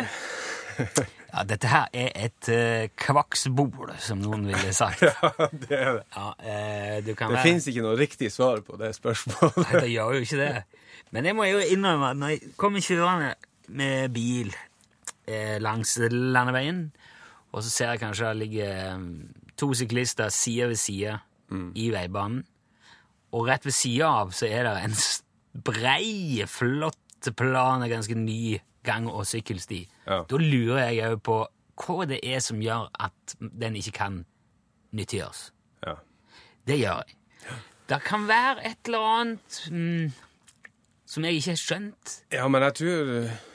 ja, 1.28 1.44
dette 1.48 1.70
her 1.72 1.90
er 1.94 2.12
et 2.28 2.50
uh, 2.54 2.88
kvakksbol, 3.00 3.92
som 4.02 4.22
noen 4.24 4.48
ville 4.48 4.74
sagt. 4.76 5.04
ja, 5.08 5.32
det 5.52 5.76
er 5.76 6.00
det. 6.00 6.06
Ja, 6.16 6.30
uh, 6.32 6.96
du 7.06 7.13
kan 7.13 7.34
Det 7.34 7.40
være... 7.40 7.46
fins 7.50 7.68
ikke 7.72 7.84
noe 7.86 7.98
riktig 8.00 8.32
svar 8.34 8.63
på 8.66 8.80
det 8.80 8.94
spørsmålet. 8.98 9.60
Nei, 9.66 9.82
det 9.84 9.92
gjør 9.92 10.18
jo 10.18 10.28
ikke 10.28 10.40
det. 10.42 10.54
Men 11.16 11.30
jeg 11.30 11.38
må 11.38 11.48
jo 11.48 11.60
innrømme 11.63 12.12
at 12.12 12.20
når 12.20 12.34
jeg 12.34 12.56
kommer 12.60 12.84
kjørende 12.84 13.34
med 13.68 14.12
bil 14.16 14.52
eh, 15.28 15.58
langs 15.63 15.98
landeveien, 16.12 16.88
og 17.52 17.63
så 17.63 17.72
ser 17.72 17.94
jeg 17.94 18.02
kanskje 18.04 18.32
det 18.32 18.42
ligger 18.42 18.74
eh, 18.76 19.06
to 19.60 19.72
syklister 19.78 20.32
side 20.34 20.70
ved 20.72 20.80
side 20.80 21.18
i 21.80 21.88
veibanen, 21.94 22.44
og 23.36 23.48
rett 23.48 23.63
ved 23.68 23.76
sida 23.76 24.10
av 24.22 24.34
så 24.36 24.48
er 24.52 24.68
det 24.68 24.74
en 24.88 24.98
brei, 25.68 26.44
flott 26.48 27.32
plan, 27.36 27.84
ganske 27.90 28.16
ny 28.20 28.58
gang- 28.84 29.10
og 29.12 29.26
sykkelsti. 29.28 29.88
Ja. 30.08 30.24
Da 30.30 30.38
lurer 30.42 30.90
jeg 30.90 31.12
òg 31.12 31.22
på 31.24 31.42
hva 31.78 32.06
det 32.10 32.20
er 32.26 32.40
som 32.42 32.62
gjør 32.62 32.90
at 33.00 33.36
den 33.40 33.76
ikke 33.78 33.92
kan 34.00 34.26
nyttiggjøres. 34.98 35.52
Ja. 35.86 35.98
Det 36.68 36.80
gjør 36.80 37.04
jeg. 37.06 37.18
Det 37.88 38.02
kan 38.04 38.26
være 38.28 38.66
et 38.68 38.90
eller 38.90 39.06
annet 39.08 39.60
mm, 39.72 40.10
som 41.08 41.24
jeg 41.24 41.40
ikke 41.40 41.54
har 41.54 41.60
skjønt. 41.62 42.16
Ja, 42.36 42.48
men 42.52 42.66
jeg 42.66 42.76
tror 42.82 43.12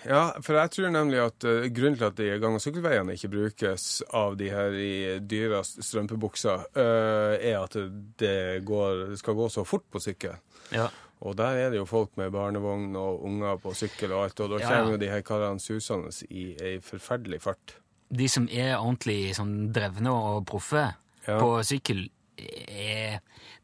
Ja, 0.09 0.23
for 0.41 0.57
jeg 0.57 0.73
tror 0.73 0.95
nemlig 0.95 1.21
at 1.21 1.45
uh, 1.45 1.67
grunnen 1.69 1.99
til 2.01 2.09
at 2.09 2.17
de 2.17 2.31
gang- 2.41 2.57
og 2.57 2.65
sykkelveiene 2.65 3.17
ikke 3.19 3.29
brukes 3.35 4.03
av 4.09 4.39
de 4.41 4.49
her 4.51 4.73
i 4.73 4.93
dyra 5.21 5.61
strømpebukser, 5.63 6.65
uh, 6.79 7.35
er 7.37 7.59
at 7.61 7.77
det 8.19 8.65
går, 8.65 9.13
skal 9.21 9.37
gå 9.37 9.49
så 9.53 9.67
fort 9.69 9.85
på 9.93 10.01
sykkel. 10.01 10.39
Ja. 10.73 10.89
Og 11.23 11.37
der 11.39 11.59
er 11.65 11.71
det 11.71 11.79
jo 11.79 11.87
folk 11.87 12.17
med 12.19 12.33
barnevogn 12.35 12.97
og 12.99 13.23
unger 13.29 13.61
på 13.63 13.75
sykkel 13.79 14.13
og 14.13 14.25
alt, 14.27 14.41
og 14.43 14.57
da 14.57 14.65
kommer 14.65 14.97
jo 14.97 14.99
de 14.99 15.11
her 15.13 15.23
karene 15.27 15.63
susende 15.63 16.11
i 16.31 16.49
ei 16.59 16.81
forferdelig 16.83 17.39
fart. 17.45 17.77
De 18.13 18.27
som 18.29 18.49
er 18.51 18.75
ordentlig 18.77 19.37
sånn 19.39 19.71
drevne 19.73 20.11
og 20.13 20.43
proffe 20.51 20.91
Ja. 21.29 21.39
på 21.39 21.63
sykkel, 21.63 22.09
er 22.37 23.21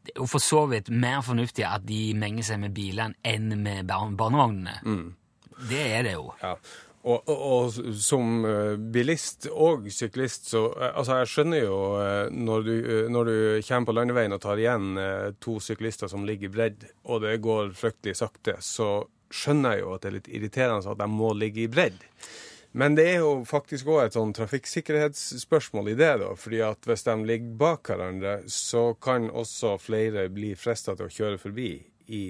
er 0.09 0.21
jo 0.21 0.27
for 0.29 0.39
så 0.43 0.65
vidt 0.69 0.89
mer 0.89 1.21
fornuftig 1.25 1.65
at 1.67 1.85
de 1.87 2.13
menger 2.17 2.43
seg 2.51 2.61
med 2.63 2.75
bilene 2.75 3.17
enn 3.27 3.51
med 3.61 3.87
barnevognene. 3.89 4.79
Mm. 4.85 5.15
Det 5.69 5.81
er 5.97 6.05
det 6.07 6.13
jo. 6.15 6.29
Ja. 6.41 6.55
Og, 7.07 7.29
og, 7.31 7.37
og 7.39 7.93
som 7.95 8.43
eh, 8.43 8.73
bilist 8.91 9.47
og 9.53 9.87
syklist, 9.93 10.49
så 10.51 10.65
eh, 10.73 10.89
Altså, 10.91 11.21
jeg 11.21 11.31
skjønner 11.31 11.63
jo 11.63 11.77
eh, 12.01 12.33
når 12.35 12.65
du, 12.65 12.73
når 13.13 13.29
du 13.29 13.37
kommer 13.67 13.87
på 13.87 13.95
landeveien 13.95 14.35
og 14.35 14.41
tar 14.43 14.59
igjen 14.59 14.99
to 15.39 15.59
syklister 15.63 16.11
som 16.11 16.27
ligger 16.27 16.51
bredd, 16.51 16.83
og 17.07 17.23
det 17.23 17.37
går 17.45 17.71
fryktelig 17.77 18.17
sakte, 18.19 18.57
så 18.59 19.07
skjønner 19.31 19.77
jeg 19.77 19.85
jo 19.85 19.95
at 19.95 20.03
det 20.03 20.09
er 20.09 20.17
litt 20.17 20.31
irriterende 20.39 20.91
at 20.91 20.99
de 20.99 21.09
må 21.13 21.31
ligge 21.37 21.63
i 21.63 21.71
bredd. 21.71 22.03
Men 22.71 22.93
det 22.97 23.07
er 23.15 23.23
jo 23.23 23.31
faktisk 23.49 23.87
òg 23.89 24.03
et 24.03 24.17
sånn 24.17 24.35
trafikksikkerhetsspørsmål 24.37 25.93
i 25.93 25.97
det, 25.97 26.11
da. 26.21 26.33
fordi 26.37 26.59
at 26.67 26.85
hvis 26.85 27.07
de 27.07 27.15
ligger 27.25 27.55
bak 27.63 27.89
hverandre, 27.89 28.35
så 28.45 28.91
kan 29.01 29.29
også 29.31 29.77
flere 29.81 30.27
bli 30.33 30.51
frista 30.59 30.93
til 30.97 31.07
å 31.07 31.15
kjøre 31.15 31.41
forbi 31.41 31.71
i 32.13 32.23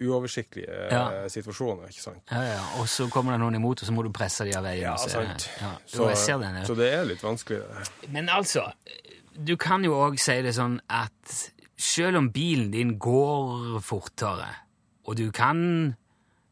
uoversiktlige 0.00 0.68
eh, 0.68 0.92
Ja. 0.94 1.28
situasjoner, 1.28 1.88
ikke 1.90 2.02
sant? 2.04 2.22
Ja, 2.30 2.42
ja. 2.42 2.60
Og 2.80 2.86
så 2.88 3.08
kommer 3.10 3.32
det 3.34 3.40
noen 3.42 3.54
imot, 3.58 3.82
og 3.82 3.88
så 3.88 3.92
må 3.94 4.02
du 4.06 4.10
presse 4.14 4.44
de 4.46 4.54
av 4.56 4.64
veien. 4.64 4.82
Ja, 4.82 4.96
så- 4.96 5.10
sant. 5.10 5.48
Ja. 5.60 5.72
Så, 5.86 6.06
den. 6.40 6.64
så 6.66 6.76
det 6.78 6.92
er 6.94 7.04
litt 7.04 7.22
vanskelig. 7.22 7.62
Men 8.08 8.28
altså, 8.28 8.72
du 9.34 9.56
kan 9.56 9.82
jo 9.84 9.92
òg 9.94 10.18
si 10.18 10.40
det 10.42 10.54
sånn 10.54 10.80
at 10.88 11.50
selv 11.76 12.16
om 12.18 12.30
bilen 12.30 12.70
din 12.70 12.96
går 12.98 13.80
fortere, 13.82 14.48
og 15.06 15.16
du 15.16 15.30
kan 15.32 15.96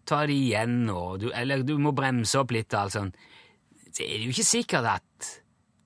ta 0.07 0.25
det 0.27 0.35
igjen, 0.37 0.87
du, 1.19 1.31
eller 1.35 1.63
du 1.67 1.77
må 1.79 1.93
bremse 1.93 2.39
opp 2.39 2.51
litt, 2.55 2.73
og 2.75 2.81
alt 2.87 2.93
sånt, 2.93 3.17
så 3.93 4.03
er 4.05 4.19
det 4.19 4.27
jo 4.29 4.31
ikke 4.35 4.45
sikkert 4.47 4.85
at 5.01 5.33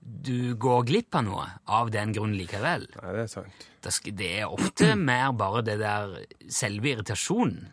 du 0.01 0.55
går 0.55 0.85
glipp 0.85 1.15
av 1.15 1.23
noe 1.25 1.45
av 1.67 1.89
den 1.93 2.11
grunn 2.13 2.33
likevel. 2.37 2.87
Nei, 3.01 3.11
det 3.13 3.23
er 3.23 3.27
sant. 3.27 3.67
Det 3.83 4.31
er 4.39 4.51
ofte 4.51 4.95
mer 4.95 5.31
bare 5.37 5.63
det 5.65 5.79
der 5.81 6.17
selve 6.49 6.93
irritasjonen 6.93 7.71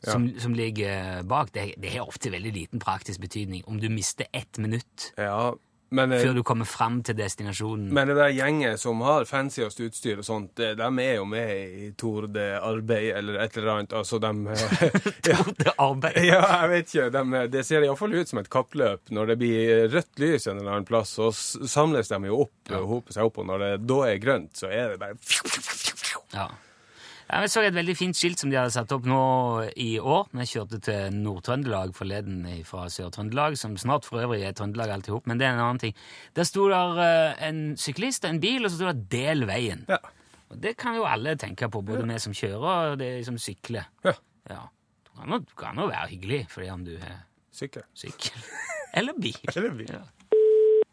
som, 0.00 0.26
som 0.40 0.54
ligger 0.56 1.22
bak. 1.28 1.52
Det, 1.52 1.74
det 1.80 1.92
har 1.94 2.08
ofte 2.08 2.32
veldig 2.32 2.52
liten 2.56 2.80
praktisk 2.82 3.20
betydning 3.20 3.64
om 3.68 3.80
du 3.80 3.88
mister 3.92 4.28
ett 4.32 4.58
minutt 4.58 5.10
Ja, 5.20 5.52
men, 5.90 6.12
eh, 6.12 6.22
før 6.22 6.36
du 6.38 6.42
kommer 6.46 6.68
fram 6.68 7.00
til 7.02 7.16
destinasjonen. 7.18 7.88
men 7.92 8.08
det 8.08 8.16
der 8.16 8.30
gjenget 8.34 8.80
som 8.80 9.00
har 9.02 9.24
fancyest 9.26 9.80
utstyr 9.82 10.20
og 10.22 10.24
sånt, 10.26 10.54
de 10.56 11.04
er 11.04 11.16
jo 11.16 11.24
med 11.26 11.50
i 11.50 11.90
Tour 11.98 12.28
de 12.30 12.46
Arbeid 12.60 13.16
eller 13.16 13.40
et 13.42 13.56
eller 13.58 13.72
annet. 13.74 13.92
Altså, 13.92 14.18
de 14.24 14.30
ja, 15.26 15.42
det 15.58 15.74
arbeidet. 15.76 16.24
ja, 16.30 16.40
jeg 16.62 16.70
vet 16.74 16.94
ikke. 16.94 17.10
De, 17.16 17.44
det 17.50 17.64
ser 17.66 17.82
iallfall 17.86 18.14
ut 18.14 18.30
som 18.30 18.38
et 18.42 18.50
kappløp. 18.52 19.10
Når 19.10 19.32
det 19.32 19.38
blir 19.42 19.88
rødt 19.90 20.22
lys 20.22 20.46
en 20.46 20.58
eller 20.62 20.78
annen 20.78 20.88
plass, 20.88 21.16
så 21.18 21.30
samles 21.34 22.08
de 22.12 22.22
jo 22.30 22.42
opp 22.46 22.74
og 22.76 22.88
hoper 22.94 23.16
seg 23.18 23.26
opp, 23.30 23.38
og 23.42 23.50
når 23.50 23.66
det 23.66 23.70
da 23.90 24.00
er 24.08 24.22
grønt, 24.22 24.52
så 24.56 24.70
er 24.70 24.94
det 24.94 25.00
bare 25.02 25.18
Ja. 26.30 26.46
Jeg 27.30 27.50
så 27.52 27.62
et 27.62 27.74
veldig 27.76 27.94
fint 27.94 28.16
skilt 28.18 28.40
som 28.42 28.50
de 28.50 28.56
hadde 28.58 28.72
satt 28.74 28.90
opp 28.90 29.04
nå 29.06 29.18
i 29.78 29.98
år. 30.02 30.26
når 30.34 30.42
jeg 30.42 30.50
kjørte 30.50 30.80
til 30.82 31.14
Nord-Trøndelag 31.22 31.92
forleden 31.94 32.40
fra 32.66 32.88
Sør-Trøndelag, 32.90 33.54
som 33.60 33.76
snart 33.78 34.04
for 34.08 34.18
øvrig 34.24 34.42
er 34.48 34.52
Trøndelag 34.58 34.90
alt 34.90 35.06
i 35.08 35.12
hop, 35.14 35.28
men 35.30 35.38
det 35.38 35.46
er 35.46 35.52
en 35.54 35.62
annen 35.62 35.78
ting. 35.78 35.94
Der 36.34 36.42
sto 36.48 36.66
der 36.72 36.98
eh, 37.04 37.44
en 37.48 37.76
syklist 37.78 38.24
og 38.26 38.30
en 38.34 38.40
bil, 38.42 38.64
og 38.64 38.70
så 38.72 38.80
sto 38.80 38.90
det 38.90 39.06
'del 39.12 39.46
veien'. 39.46 39.84
Ja. 39.88 39.98
Og 40.50 40.58
det 40.60 40.76
kan 40.76 40.96
jo 40.96 41.04
alle 41.06 41.36
tenke 41.38 41.68
på, 41.70 41.82
både 41.86 42.02
vi 42.08 42.18
som 42.18 42.32
kjører 42.32 42.90
og 42.92 42.98
de 42.98 43.22
som 43.24 43.38
sykler. 43.38 43.86
Ja. 44.04 44.12
Ja. 44.50 44.62
Det 45.04 45.12
kan 45.22 45.30
jo- 45.30 45.44
kan 45.56 45.76
jo 45.78 45.86
være 45.86 46.08
hyggelig 46.10 46.46
fordi 46.50 46.68
om 46.70 46.84
du 46.84 46.96
har 46.98 47.22
Sykkel. 47.52 47.82
sykkel. 47.94 48.42
Eller 48.94 49.12
bil. 49.20 49.36
Eller 49.56 49.70
bil. 49.70 49.86
Ja. 49.90 50.02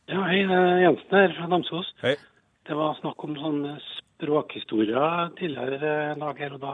Ja, 0.10 0.22
hei, 0.24 0.44
det 0.46 0.54
er 0.54 0.80
Jensen 0.86 1.12
her 1.12 1.34
fra 1.40 1.48
Namsos. 1.48 1.94
Hei. 2.02 2.16
Det 2.68 2.76
var 2.76 2.94
snakk 3.02 3.24
om 3.24 3.34
sånne 3.36 3.80
språkhistorier 4.18 5.34
tidligere 5.38 6.16
dag 6.20 6.40
her, 6.42 6.58
og 6.58 6.62
da 6.62 6.74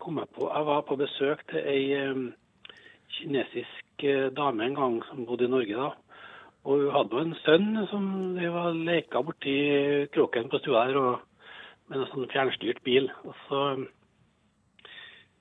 kom 0.00 0.18
jeg 0.18 0.32
på 0.34 0.48
Jeg 0.48 0.66
var 0.66 0.80
på 0.88 0.96
besøk 0.96 1.42
til 1.50 1.66
ei 1.68 1.92
eh, 1.92 2.22
kinesisk 3.12 4.04
eh, 4.04 4.30
dame 4.32 4.64
en 4.64 4.74
gang 4.74 5.00
som 5.08 5.26
bodde 5.26 5.44
i 5.44 5.52
Norge, 5.52 5.76
da. 5.76 5.90
Og 6.64 6.84
hun 6.84 6.92
hadde 6.92 7.20
en 7.24 7.34
sønn 7.44 7.86
som 7.88 8.04
de 8.36 8.48
var 8.52 8.76
leka 8.76 9.22
borti 9.24 10.06
kroken 10.12 10.48
på 10.52 10.60
stua 10.60 10.86
og, 10.96 11.20
med 11.88 12.00
en 12.00 12.10
sånn 12.12 12.28
fjernstyrt 12.32 12.82
bil. 12.84 13.10
Og 13.24 13.36
så 13.46 13.62
eh, 13.74 13.84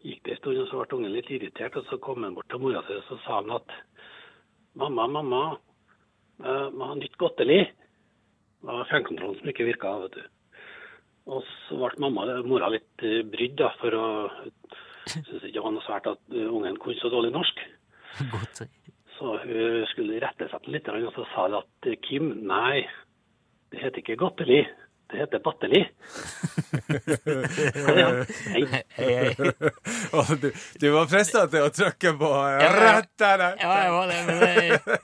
gikk 0.03 0.23
det 0.25 0.35
en 0.35 0.41
stund, 0.41 0.61
og 0.63 0.67
så 0.67 0.83
ble 0.83 0.99
ungen 0.99 1.15
litt 1.15 1.31
irritert, 1.31 1.79
og 1.79 1.87
så 1.87 1.99
kom 2.03 2.27
han 2.27 2.35
bort 2.35 2.51
til 2.51 2.63
mora 2.63 2.83
si 2.87 2.99
og 2.99 3.07
så 3.07 3.21
sa 3.23 3.39
han 3.41 3.55
at 3.59 3.79
Mamma, 4.79 5.07
mamma, 5.09 5.57
eh, 6.45 6.67
må 6.71 6.91
ha 6.91 6.93
nytt 6.95 7.17
godteri. 7.19 7.63
Det 7.65 8.67
var 8.67 8.85
fjernkontrollen 8.87 9.39
som 9.39 9.49
ikke 9.49 9.65
virka, 9.67 9.95
vet 10.03 10.13
du. 10.19 10.38
Og 11.27 11.43
så 11.67 11.77
ble 11.77 12.01
mamma, 12.01 12.25
mora 12.47 12.69
litt 12.71 13.03
eh, 13.05 13.21
brydd, 13.27 13.57
da, 13.59 13.73
for 13.81 13.95
å 13.97 14.05
syntes 15.09 15.41
ikke 15.43 15.55
det 15.57 15.63
var 15.65 15.73
noe 15.75 15.85
svært 15.85 16.09
at 16.11 16.19
eh, 16.33 16.49
ungen 16.49 16.77
kunne 16.81 16.99
så 17.01 17.11
dårlig 17.11 17.31
norsk. 17.35 17.63
Godt. 18.33 18.63
Så 19.19 19.35
hun 19.43 19.87
skulle 19.91 20.19
rettesette 20.23 20.71
litt, 20.71 20.87
og 20.89 21.13
så 21.15 21.25
sa 21.33 21.47
hun 21.47 21.57
at 21.59 21.89
eh, 21.89 21.97
Kim, 22.05 22.31
nei, 22.49 22.85
det 23.73 23.83
heter 23.83 24.01
ikke 24.01 24.17
godteri, 24.21 24.61
det 25.09 25.19
heter 25.23 25.41
batteri. 25.43 25.81
ja, 27.99 28.09
hei. 28.53 28.63
Hei, 28.95 29.11
hei. 29.27 29.53
Du, 30.41 30.49
du 30.81 30.87
var 30.93 31.09
frista 31.09 31.45
til 31.51 31.65
å 31.65 31.71
trykke 31.73 32.13
på 32.19 32.33
rett 32.53 33.13
der. 33.21 33.45
Ja, 33.61 33.73
jeg 33.83 33.95
var 33.97 34.13
det, 34.13 34.19
men 34.29 34.43
det, 34.43 34.99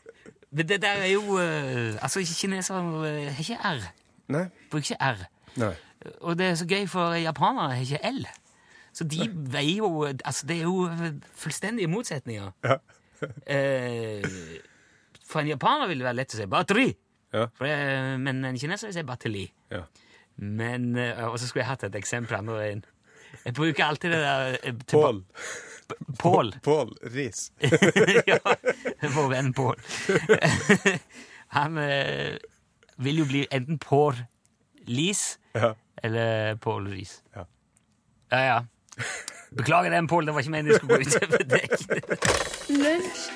men 0.55 0.69
det 0.71 0.79
der 0.85 1.05
er 1.07 1.11
jo 1.11 1.39
Altså, 1.41 2.21
kinesere 2.21 2.85
har 2.85 3.41
ikke 3.41 3.59
R. 3.73 3.89
Nei. 4.33 4.45
Bruker 4.71 4.93
ikke 4.93 5.11
R. 5.13 5.25
Nei. 5.61 5.73
Og 6.21 6.37
det 6.37 6.45
er 6.51 6.55
så 6.59 6.65
gøy, 6.69 6.85
for 6.91 7.15
japanere 7.19 7.75
har 7.75 7.81
ikke 7.85 8.11
L. 8.11 8.25
Så 8.95 9.03
de 9.11 9.25
veier 9.51 9.77
jo 9.83 10.05
Altså, 10.07 10.45
det 10.47 10.57
er 10.61 10.63
jo 10.69 10.89
fullstendige 11.35 11.87
motsetninger. 11.91 12.51
Ja. 12.63 12.77
Eh, 13.47 14.23
for 15.25 15.41
en 15.41 15.47
japaner 15.49 15.87
vil 15.89 15.99
det 16.01 16.05
være 16.07 16.19
lett 16.21 16.33
å 16.35 16.39
si 16.39 16.45
batteri, 16.51 16.89
Ja. 17.33 17.45
det, 17.59 17.75
men 18.21 18.43
en 18.45 18.57
kineser 18.57 18.87
vil 18.87 18.93
si 18.93 19.03
batteri. 19.03 19.45
Ja. 19.71 19.83
Men, 20.37 20.95
eh, 20.97 21.23
Og 21.27 21.39
så 21.39 21.47
skulle 21.47 21.63
jeg 21.63 21.69
hatt 21.71 21.83
et 21.83 21.95
eksempel 21.95 22.37
andre 22.37 22.55
veien. 22.59 22.83
Jeg 23.45 23.53
bruker 23.53 23.83
alltid 23.85 24.11
det 24.11 24.19
der 24.21 24.57
eh, 24.63 24.73
Pål. 24.87 25.23
Pål. 26.19 26.53
Pål 26.67 26.93
Riis. 27.13 27.51
ja, 28.31 28.37
vår 29.15 29.29
venn 29.29 29.53
Pål. 29.53 29.75
Han 31.57 31.77
eh, 31.77 32.37
vil 32.97 33.19
jo 33.23 33.25
bli 33.29 33.45
enten 33.51 33.79
Pål 33.79 34.15
Lis 34.87 35.37
Ja. 35.55 35.73
Eller 36.05 36.55
Paul 36.63 36.87
Riis. 36.91 37.17
Ja. 37.35 37.43
ja, 38.31 38.41
ja. 38.45 38.59
Beklager 39.55 39.89
den, 39.93 40.07
Paul. 40.11 40.25
Det 40.27 40.33
var 40.35 40.39
ikke 40.43 40.51
meningen 40.55 40.73
jeg 40.73 40.81
skulle 40.81 40.95
gå 40.95 41.01
utover 41.05 41.43
deg. 41.55 41.67
Lunsj, 42.83 43.27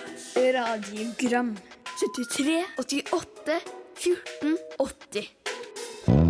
radiogram 0.56 1.54
73, 2.00 2.64
88, 2.80 3.60
14, 4.00 4.58
80 4.80 6.30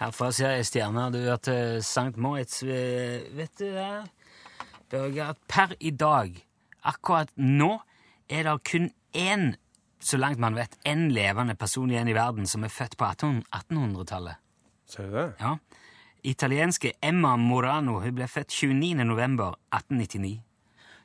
Herfra 0.00 0.30
ser 0.32 0.54
jeg 0.56 0.66
stjerner. 0.68 1.10
Du 1.12 1.18
hørte 1.24 1.54
St. 1.84 2.16
Moritz. 2.16 2.62
eh, 2.62 3.20
Vet 3.36 3.52
du 3.58 3.66
det, 3.66 3.88
Børge, 4.90 5.24
at 5.32 5.38
per 5.48 5.74
i 5.80 5.90
dag, 5.90 6.34
akkurat 6.82 7.30
nå, 7.36 7.76
er 8.30 8.46
det 8.46 8.56
kun 8.66 8.90
én, 9.16 9.52
så 10.00 10.18
langt 10.18 10.40
man 10.42 10.56
vet, 10.58 10.74
én 10.86 11.10
levende 11.14 11.54
person 11.54 11.90
igjen 11.90 12.08
i 12.08 12.16
verden 12.16 12.46
som 12.46 12.64
er 12.64 12.72
født 12.74 12.96
på 12.98 13.06
1800-tallet. 13.06 14.40
Ser 14.90 15.06
du 15.06 15.14
det? 15.14 15.26
Ja. 15.40 15.56
Italienske 16.24 16.92
Emma 17.02 17.36
Morano 17.36 18.00
hun 18.00 18.14
ble 18.14 18.26
født 18.28 18.50
29. 18.50 19.04
november 19.04 19.54
1899. 19.72 20.40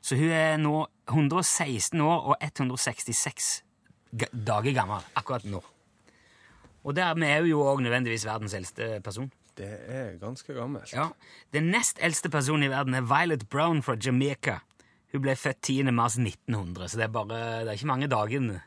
Så 0.02 0.18
hun 0.18 0.34
er 0.34 0.58
nå 0.60 0.86
116 1.08 2.00
år 2.00 2.32
og 2.32 2.36
166 2.42 3.62
dager 4.32 4.74
gammel 4.74 5.06
akkurat 5.14 5.46
nå. 5.48 5.62
Og 6.86 6.94
dermed 6.96 7.28
er 7.28 7.40
hun 7.40 7.50
jo 7.50 7.64
òg 7.66 7.82
nødvendigvis 7.82 8.26
verdens 8.26 8.54
eldste 8.54 9.00
person. 9.04 9.30
Det 9.56 9.68
er 9.88 10.16
ganske 10.20 10.52
gammelt. 10.52 10.92
Ja. 10.92 11.08
Den 11.52 11.70
nest 11.72 12.00
eldste 12.04 12.30
personen 12.32 12.66
i 12.66 12.72
verden 12.72 12.96
er 12.96 13.06
Violet 13.08 13.46
Brown 13.48 13.82
fra 13.82 13.96
Jamaica. 13.96 14.60
Hun 15.14 15.22
ble 15.24 15.36
født 15.38 15.62
10. 15.62 15.92
mars 15.96 16.18
1900, 16.18 16.90
så 16.90 16.98
det 16.98 17.06
er 17.06 17.12
bare 17.14 17.38
det 17.64 17.70
er 17.70 17.78
ikke 17.78 17.88
mange 17.88 18.08
dagene 18.10 18.58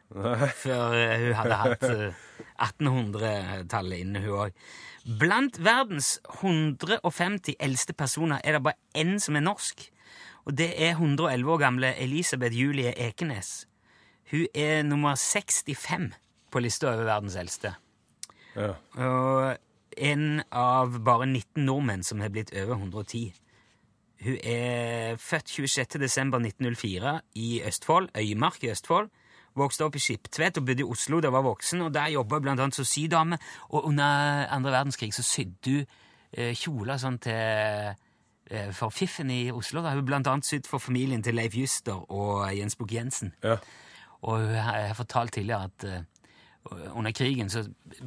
før 0.63 0.95
eh, 0.97 1.25
hun 1.28 1.36
hadde 1.38 1.60
hatt 1.60 1.86
eh, 1.86 2.23
1800-tallet 2.65 4.02
inne, 4.02 4.23
hun 4.23 4.45
òg. 4.47 4.63
Blant 5.19 5.60
verdens 5.63 6.15
150 6.41 7.54
eldste 7.60 7.93
personer 7.93 8.41
er 8.43 8.58
det 8.58 8.63
bare 8.65 8.80
én 8.97 9.19
som 9.21 9.38
er 9.38 9.45
norsk. 9.45 9.86
Og 10.49 10.58
det 10.58 10.71
er 10.73 10.95
111 10.95 11.52
år 11.54 11.62
gamle 11.62 11.93
Elisabeth 12.02 12.56
Julie 12.58 12.95
Ekenes. 12.97 13.67
Hun 14.32 14.47
er 14.56 14.84
nummer 14.84 15.15
65 15.19 16.13
på 16.49 16.62
lista 16.63 16.89
over 16.89 17.06
verdens 17.06 17.38
eldste. 17.38 17.75
Ja. 18.56 18.73
Og 18.97 19.58
en 19.99 20.41
av 20.51 20.99
bare 21.03 21.27
19 21.27 21.65
nordmenn 21.65 22.03
som 22.03 22.21
har 22.23 22.31
blitt 22.33 22.53
over 22.55 22.75
110. 22.75 23.33
Hun 24.23 24.35
er 24.43 25.15
født 25.15 25.49
26. 25.49 25.99
desember 25.99 26.39
1904 26.39 27.21
i 27.35 27.62
Østfold, 27.67 28.09
Øymark 28.17 28.63
i 28.63 28.71
Østfold. 28.71 29.09
Vokste 29.55 29.85
opp 29.85 29.95
i 29.95 30.01
Skiptvet 30.03 30.59
og 30.59 30.65
bodde 30.65 30.83
i 30.83 30.88
Oslo 30.88 31.19
da 31.19 31.31
hun 31.31 31.38
var 31.38 31.47
voksen. 31.47 31.81
og 31.81 31.93
Der 31.93 32.12
jobba 32.12 32.39
hun 32.39 32.47
annet 32.47 32.75
som 32.75 32.85
sydame. 32.85 33.38
Og 33.69 33.85
under 33.85 34.03
andre 34.47 34.71
verdenskrig 34.71 35.13
så 35.13 35.23
sydde 35.23 35.71
hun 35.71 35.85
eh, 36.33 36.53
kjoler 36.55 36.99
sånn 36.99 37.17
til 37.23 37.33
eh, 38.51 38.71
for 38.75 38.89
Fiffen 38.89 39.31
i 39.31 39.51
Oslo. 39.51 39.81
Da. 39.81 39.95
Hun 39.95 40.05
blant 40.05 40.27
annet 40.27 40.45
sydd 40.45 40.67
for 40.67 40.83
familien 40.83 41.23
til 41.23 41.35
Leif 41.35 41.55
Juster 41.57 42.12
og 42.12 42.43
Jens 42.55 42.75
Bukk-Jensen. 42.75 43.33
Ja. 43.43 43.57
Og 44.21 44.45
hun 44.45 44.55
har 44.55 44.93
fortalt 44.93 45.33
tidligere 45.33 45.71
at 45.71 45.88
eh, 45.88 46.07
under 46.71 47.13
krigen 47.15 47.49
så 47.49 47.63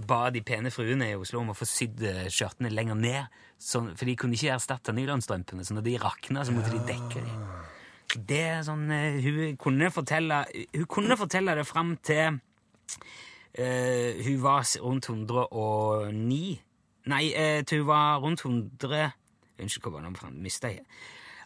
ba 0.08 0.30
de 0.30 0.42
pene 0.46 0.70
fruene 0.72 1.10
i 1.10 1.18
Oslo 1.18 1.40
om 1.42 1.52
å 1.52 1.56
få 1.56 1.66
sydd 1.68 2.02
eh, 2.06 2.26
skjørtene 2.32 2.70
lenger 2.72 2.98
ned, 2.98 3.38
sånn, 3.60 3.92
for 3.96 4.08
de 4.08 4.16
kunne 4.18 4.36
ikke 4.38 4.54
erstatte 4.54 4.94
nylonstrømpene, 4.96 5.64
så 5.66 5.76
når 5.76 5.86
de 5.86 5.96
rakna, 6.02 6.44
så 6.46 6.54
måtte 6.54 6.74
de 6.74 6.82
dekke 6.88 7.24
dem. 7.26 7.44
Det 8.12 8.40
er 8.44 8.60
sånn 8.66 8.90
eh, 8.92 9.22
Hun 9.24 9.56
kunne 9.60 9.88
fortelle, 9.94 10.42
hun 10.74 10.88
kunne 10.90 11.16
fortelle 11.16 11.54
det 11.56 11.64
fram 11.64 11.94
til 12.04 12.36
uh, 12.36 14.10
hun 14.26 14.42
var 14.42 14.66
rundt 14.82 15.08
109 15.08 16.42
Nei, 17.08 17.22
uh, 17.32 17.62
til 17.64 17.80
hun 17.80 17.88
var 17.88 18.20
rundt 18.20 18.44
100 18.44 19.06
Unnskyld, 19.62 19.86
hva 19.86 19.94
var 19.94 20.04
det 20.04 20.12
nå 20.12 20.42
mista 20.44 20.68
jeg? 20.72 20.84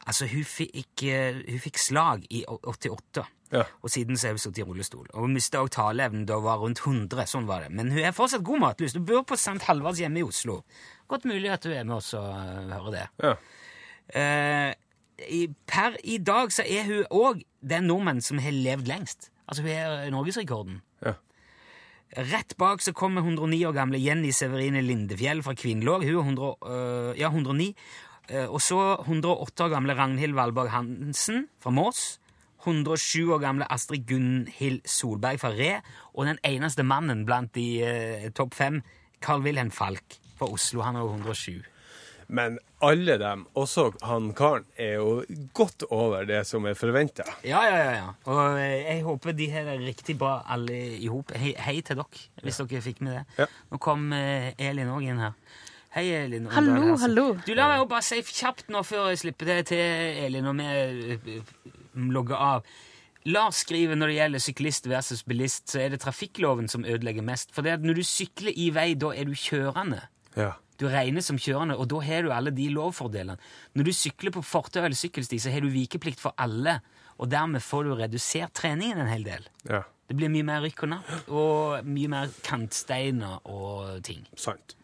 Altså, 0.06 0.28
hun 0.30 0.44
fikk, 0.46 1.02
eh, 1.02 1.40
hun 1.50 1.62
fikk 1.62 1.80
slag 1.82 2.26
i 2.30 2.44
88. 2.46 3.26
Ja. 3.52 3.62
Og 3.82 3.90
siden 3.90 4.18
så 4.18 4.28
har 4.28 4.36
hun 4.36 4.42
sittet 4.42 4.62
i 4.62 4.66
rullestol. 4.66 5.06
Og 5.12 5.26
hun 5.26 5.34
mista 5.34 5.60
også 5.62 5.80
taleevnen 5.80 6.26
da 6.26 6.38
hun 6.38 6.46
var 6.46 6.62
rundt 6.62 6.82
100. 6.82 7.26
Sånn 7.30 7.46
var 7.48 7.66
det. 7.66 7.72
Men 7.74 7.90
hun 7.94 8.02
er 8.02 8.14
fortsatt 8.14 8.44
god 8.46 8.62
matlyst. 8.62 8.98
Hun 8.98 9.06
bor 9.06 9.26
på 9.26 9.38
St. 9.38 9.62
Halvards 9.66 10.02
hjemme 10.02 10.22
i 10.22 10.26
Oslo. 10.26 10.60
Godt 11.10 11.28
mulig 11.28 11.50
at 11.54 11.66
hun 11.66 11.76
er 11.76 11.86
med 11.86 11.98
oss 11.98 12.14
og 12.18 12.26
øh, 12.26 12.72
hører 12.72 12.96
det. 12.96 13.06
Ja. 13.22 13.34
Eh, 14.20 14.72
i, 15.32 15.46
per 15.66 15.96
i 16.04 16.18
dag 16.18 16.52
så 16.54 16.66
er 16.66 16.86
hun 16.86 17.06
òg 17.10 17.44
den 17.66 17.86
nordmenn 17.90 18.22
som 18.22 18.42
har 18.42 18.54
levd 18.54 18.90
lengst. 18.90 19.30
Altså 19.46 19.62
hun 19.62 19.72
er 19.72 20.10
norgesrekorden. 20.14 20.82
Ja. 21.06 21.16
Rett 22.16 22.54
bak 22.58 22.82
så 22.82 22.94
kommer 22.94 23.24
109 23.24 23.64
år 23.66 23.74
gamle 23.74 23.98
Jenny 23.98 24.30
Severine 24.34 24.82
Lindefjell 24.84 25.42
fra 25.42 25.54
Kvinnlåg. 25.58 26.04
Hun 26.06 26.14
er 26.14 26.22
100, 26.22 26.56
øh, 26.66 27.18
ja, 27.18 27.30
109. 27.30 27.72
Eh, 28.28 28.46
og 28.46 28.60
så 28.62 28.80
108 29.04 29.66
år 29.66 29.74
gamle 29.76 29.96
Ragnhild 29.98 30.34
Valborg 30.34 30.72
Hansen 30.74 31.46
fra 31.62 31.72
Mås. 31.74 32.18
107 32.66 33.30
år 33.30 33.38
gamle 33.44 33.68
Astrid 33.70 34.08
Gunhild 34.08 34.82
Solberg 34.90 35.38
fra 35.42 35.52
Re. 35.54 35.72
Og 36.14 36.26
den 36.26 36.40
eneste 36.46 36.82
mannen 36.86 37.24
blant 37.28 37.54
de 37.54 37.68
eh, 37.86 38.28
topp 38.34 38.56
fem, 38.58 38.82
Carl 39.22 39.44
Wilhelm 39.44 39.70
Falk 39.70 40.18
fra 40.38 40.50
Oslo. 40.50 40.82
Han 40.82 40.98
er 40.98 41.06
jo 41.06 41.14
107. 41.14 41.64
Men 42.26 42.58
alle 42.82 43.14
dem, 43.22 43.44
også 43.54 43.92
han 44.02 44.32
karen, 44.36 44.66
er 44.76 44.98
jo 44.98 45.22
godt 45.54 45.84
over 45.94 46.26
det 46.26 46.42
som 46.48 46.66
er 46.66 46.74
forventa. 46.74 47.24
Ja, 47.46 47.62
ja, 47.68 47.76
ja. 47.78 47.92
ja. 48.00 48.08
Og 48.26 48.58
eh, 48.58 48.82
jeg 48.82 49.04
håper 49.06 49.36
de 49.38 49.46
har 49.52 49.70
det 49.70 49.78
riktig 49.84 50.18
bra 50.18 50.40
alle 50.50 50.80
i 50.98 51.06
hop. 51.06 51.30
Hei, 51.38 51.54
hei 51.68 51.78
til 51.86 52.02
dere, 52.02 52.26
hvis 52.42 52.58
dere 52.64 52.82
fikk 52.82 53.04
med 53.06 53.20
det. 53.20 53.24
Ja. 53.44 53.46
Nå 53.70 53.80
kom 53.82 54.10
eh, 54.16 54.50
Elin 54.58 54.90
òg 54.92 55.06
inn 55.06 55.22
her. 55.22 55.38
Hei, 55.96 56.10
Elin. 56.12 56.44
Hallo, 56.52 56.96
hallo. 57.00 57.22
Du, 57.46 57.54
La 57.56 57.70
meg 57.70 57.78
jo 57.80 57.86
bare 57.88 58.04
si 58.04 58.18
kjapt 58.20 58.66
nå 58.68 58.82
før 58.84 59.06
jeg 59.14 59.22
slipper 59.22 59.48
det 59.48 59.54
til, 59.70 59.78
Elin, 60.26 60.44
og 60.50 60.58
vi 60.58 60.66
eh, 61.14 61.54
logger 62.12 62.36
av. 62.36 62.66
Lars 63.24 63.62
skriver 63.64 63.96
når 63.96 64.12
det 64.12 64.18
gjelder 64.18 64.44
syklist 64.44 64.90
versus 64.92 65.24
bilist, 65.24 65.70
så 65.72 65.80
er 65.86 65.94
det 65.94 66.02
trafikkloven 66.04 66.68
som 66.68 66.84
ødelegger 66.84 67.24
mest. 67.24 67.48
For 67.56 67.64
det 67.64 67.78
at 67.78 67.88
når 67.88 67.96
du 67.96 68.04
sykler 68.04 68.52
i 68.52 68.68
vei, 68.76 68.90
da 68.92 69.14
er 69.16 69.24
du 69.24 69.32
kjørende. 69.32 70.02
Ja. 70.36 70.52
Du 70.76 70.84
regnes 70.92 71.32
som 71.32 71.40
kjørende, 71.40 71.80
og 71.80 71.88
da 71.88 72.04
har 72.04 72.28
du 72.28 72.32
alle 72.36 72.52
de 72.52 72.68
lovfordelene. 72.76 73.40
Når 73.72 73.88
du 73.88 73.94
sykler 73.96 74.36
på 74.36 74.44
fortau 74.44 74.84
eller 74.84 75.00
sykkelsti, 75.00 75.40
så 75.40 75.56
har 75.56 75.64
du 75.64 75.72
vikeplikt 75.72 76.20
for 76.20 76.36
alle, 76.36 76.82
og 77.16 77.32
dermed 77.32 77.64
får 77.64 77.88
du 77.88 77.96
redusert 77.96 78.52
treningen 78.60 79.00
en 79.00 79.14
hel 79.16 79.24
del. 79.32 79.52
ja. 79.72 79.86
Det 80.06 80.14
blir 80.14 80.30
mye 80.30 80.46
mer 80.46 80.60
rykk 80.62 80.84
og 80.84 80.90
napp, 80.92 81.08
og 81.34 81.86
mye 81.90 82.10
mer 82.12 82.34
kantsteiner 82.46 83.40
og 83.50 83.96
ting. 84.06 84.20
Sant. 84.38 84.76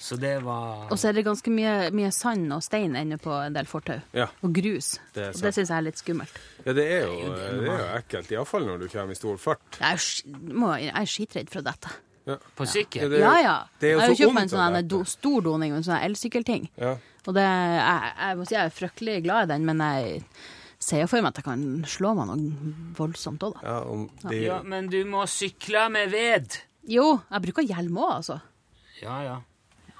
Så 0.00 0.16
det 0.16 0.38
var 0.40 0.88
Og 0.88 0.96
så 0.98 1.10
er 1.10 1.18
det 1.18 1.26
ganske 1.26 1.52
mye, 1.52 1.90
mye 1.92 2.08
sand 2.14 2.48
og 2.56 2.62
stein 2.64 2.94
inne 2.96 3.18
på 3.20 3.34
en 3.36 3.52
del 3.52 3.66
fortau. 3.68 3.98
Ja. 4.16 4.30
Og 4.40 4.54
grus. 4.56 4.94
Det 5.12 5.26
er 5.26 5.34
og 5.34 5.42
det 5.44 5.50
syns 5.52 5.68
jeg 5.68 5.76
er 5.76 5.84
litt 5.84 6.00
skummelt. 6.00 6.38
Ja, 6.64 6.72
det 6.76 6.86
er 6.88 7.02
jo, 7.04 7.18
jo 7.18 7.32
det 7.34 7.48
det 7.50 7.66
er 7.74 7.82
jo 7.82 7.88
ekkelt. 7.98 8.30
Iallfall 8.32 8.64
når 8.64 8.80
du 8.80 8.86
kommer 8.88 9.12
i 9.12 9.18
stor 9.18 9.36
fart. 9.42 9.76
Jeg 9.76 9.98
er, 9.98 10.38
må, 10.56 10.70
jeg 10.80 10.94
er 10.96 11.10
skitredd 11.14 11.52
for 11.52 11.66
dette. 11.66 11.92
Ja. 12.30 12.36
På 12.56 12.64
sykkel. 12.68 13.10
det 13.10 13.18
er 13.18 13.26
ja, 13.26 13.34
ja. 13.44 13.58
det 13.80 13.90
er 13.90 13.92
jo 13.92 13.98
jeg 13.98 14.06
har 14.06 14.14
jo 14.14 14.18
kjøpt 14.22 14.36
meg 14.38 14.46
en 14.46 14.52
sånn 14.54 14.88
do, 14.88 15.02
stor 15.08 15.44
doning, 15.44 15.76
en 15.76 15.84
sånn 15.84 16.00
elsykkelting. 16.08 16.70
Ja. 16.80 16.94
Og 17.26 17.36
det, 17.36 17.44
jeg, 17.44 18.14
jeg 18.22 18.40
må 18.40 18.48
si 18.48 18.56
jeg 18.56 18.62
er 18.70 18.74
fryktelig 18.76 19.18
glad 19.26 19.48
i 19.48 19.52
den, 19.52 19.68
men 19.68 19.84
jeg 19.84 20.22
ser 20.80 21.04
jo 21.04 21.10
for 21.12 21.20
meg 21.20 21.34
at 21.34 21.42
jeg 21.42 21.48
kan 21.50 21.66
slå 21.92 22.14
meg 22.16 22.30
noe 22.30 22.72
voldsomt 22.96 23.44
òg, 23.44 23.60
da. 23.60 23.76
Ja, 23.76 24.32
Ja, 24.40 24.58
men 24.64 24.88
du 24.92 25.02
må 25.08 25.26
sykle 25.28 25.90
med 25.92 26.08
ved. 26.14 26.56
Jo, 26.88 27.18
jeg 27.28 27.44
bruker 27.50 27.68
hjelm 27.68 28.00
òg, 28.00 28.14
altså. 28.22 28.40
Ja, 29.02 29.20
ja. 29.26 29.36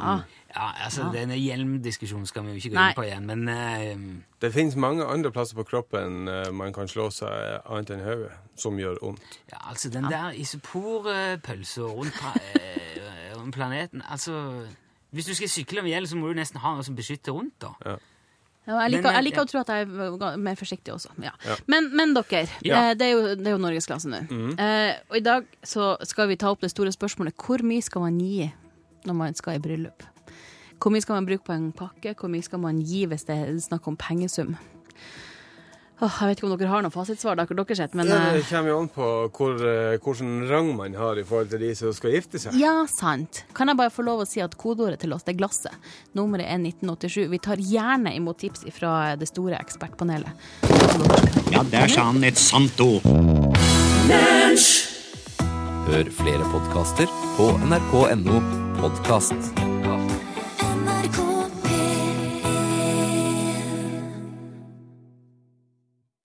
Ja. 0.01 0.19
Ja, 0.51 0.65
altså, 0.85 1.05
Denne 1.15 1.37
hjelmdiskusjonen 1.39 2.27
skal 2.27 2.43
vi 2.43 2.57
jo 2.57 2.59
ikke 2.59 2.73
gå 2.73 2.75
Nei. 2.81 2.89
inn 2.91 2.97
på 2.99 3.05
igjen, 3.07 3.27
men 3.29 3.45
uh, 3.47 4.23
det 4.43 4.51
finnes 4.53 4.75
mange 4.75 5.05
andre 5.07 5.31
plasser 5.31 5.55
på 5.55 5.63
kroppen 5.69 6.27
uh, 6.27 6.49
man 6.51 6.73
kan 6.75 6.89
slå 6.91 7.07
seg 7.15 7.61
annet 7.71 7.93
enn 7.95 8.03
hodet, 8.03 8.33
som 8.59 8.75
gjør 8.81 8.99
vondt. 9.05 9.39
ja, 9.53 9.61
altså 9.71 9.93
den 9.95 10.09
der 10.11 10.33
isoporpølsa 10.35 11.87
rundt 11.87 12.19
eh, 12.51 13.51
planeten 13.55 14.03
Altså, 14.11 14.67
hvis 15.11 15.27
du 15.31 15.35
skal 15.35 15.49
sykle 15.49 15.83
med 15.83 15.91
hjelm, 15.95 16.07
så 16.07 16.17
må 16.19 16.29
du 16.29 16.35
nesten 16.39 16.61
ha 16.63 16.75
noe 16.75 16.85
som 16.87 16.97
beskytter 16.99 17.33
rundt, 17.33 17.55
da. 17.63 17.97
Ja, 18.67 18.77
jeg 18.85 18.91
liker, 18.93 19.15
jeg 19.17 19.25
liker 19.25 19.43
å 19.43 19.49
tro 19.49 19.61
at 19.63 19.71
jeg 19.73 19.87
er 19.89 20.37
mer 20.39 20.59
forsiktig 20.59 20.93
også. 20.93 21.09
Ja. 21.25 21.33
Ja. 21.47 21.57
Men, 21.67 21.89
men 21.97 22.13
dere, 22.15 22.45
Ja. 22.63 22.91
eh, 22.91 22.95
det, 22.95 23.07
er 23.07 23.11
jo, 23.17 23.23
det 23.39 23.47
er 23.49 23.55
jo 23.57 23.63
norgesklasse 23.63 24.11
nå. 24.13 24.21
Eh, 24.61 24.93
og 25.11 25.17
i 25.17 25.25
dag 25.25 25.47
så 25.67 25.95
skal 26.07 26.29
vi 26.31 26.37
ta 26.39 26.51
opp 26.53 26.61
det 26.63 26.71
store 26.71 26.93
spørsmålet 26.95 27.35
hvor 27.41 27.65
mye 27.67 27.83
skal 27.83 28.05
man 28.05 28.19
gi 28.21 28.51
når 29.09 29.17
man 29.17 29.39
skal 29.39 29.59
i 29.59 29.63
bryllup? 29.63 30.05
Hvor 30.81 30.93
mye 30.95 31.05
skal 31.05 31.19
man 31.19 31.29
bruke 31.29 31.45
på 31.45 31.53
en 31.57 31.73
pakke? 31.77 32.15
Hvor 32.17 32.33
mye 32.33 32.45
skal 32.45 32.63
man 32.63 32.81
gi 32.81 33.05
hvis 33.09 33.27
det 33.29 33.37
er 33.37 33.59
snakk 33.61 33.89
om 33.91 33.99
pengesum? 34.01 34.57
Åh, 36.01 36.15
jeg 36.23 36.31
vet 36.31 36.39
ikke 36.41 36.47
om 36.49 36.53
dere 36.57 36.69
har 36.71 36.81
noe 36.81 36.93
fasitsvar, 36.95 37.37
dere, 37.37 37.53
dere 37.59 37.77
sett, 37.77 37.93
men 37.99 38.09
Ja, 38.09 38.17
eh, 38.31 38.39
det 38.39 38.47
kommer 38.49 38.71
jo 38.71 38.77
an 38.81 38.87
på 38.89 39.09
hvor, 39.37 39.59
eh, 39.61 39.99
hvilken 40.01 40.49
rang 40.49 40.71
man 40.79 40.95
har 40.97 41.19
i 41.21 41.25
forhold 41.29 41.51
til 41.53 41.61
de 41.61 41.75
som 41.77 41.93
skal 41.93 42.15
gifte 42.15 42.41
seg. 42.41 42.57
Ja, 42.57 42.87
sant. 42.89 43.43
Kan 43.53 43.69
jeg 43.69 43.77
bare 43.77 43.93
få 43.93 44.07
lov 44.07 44.23
å 44.25 44.27
si 44.27 44.41
at 44.41 44.57
kodeordet 44.57 45.03
til 45.05 45.13
oss 45.13 45.27
det 45.29 45.35
er 45.35 45.41
glasset. 45.43 45.77
Nummeret 46.17 46.49
er 46.49 46.57
1987. 46.57 47.29
Vi 47.29 47.39
tar 47.39 47.61
gjerne 47.61 48.15
imot 48.17 48.41
tips 48.41 48.65
fra 48.73 49.15
det 49.21 49.29
store 49.29 49.61
ekspertpanelet. 49.61 50.33
Ja, 51.53 51.63
der 51.69 51.93
sa 51.93 52.09
han 52.09 52.25
et 52.25 52.41
sant 52.41 52.81
ord. 52.81 53.05
Hør 55.91 56.11
flere 56.17 56.49
podkaster 56.49 57.13
på 57.37 57.53
nrk.no 57.69 58.70
podkast. 58.81 59.35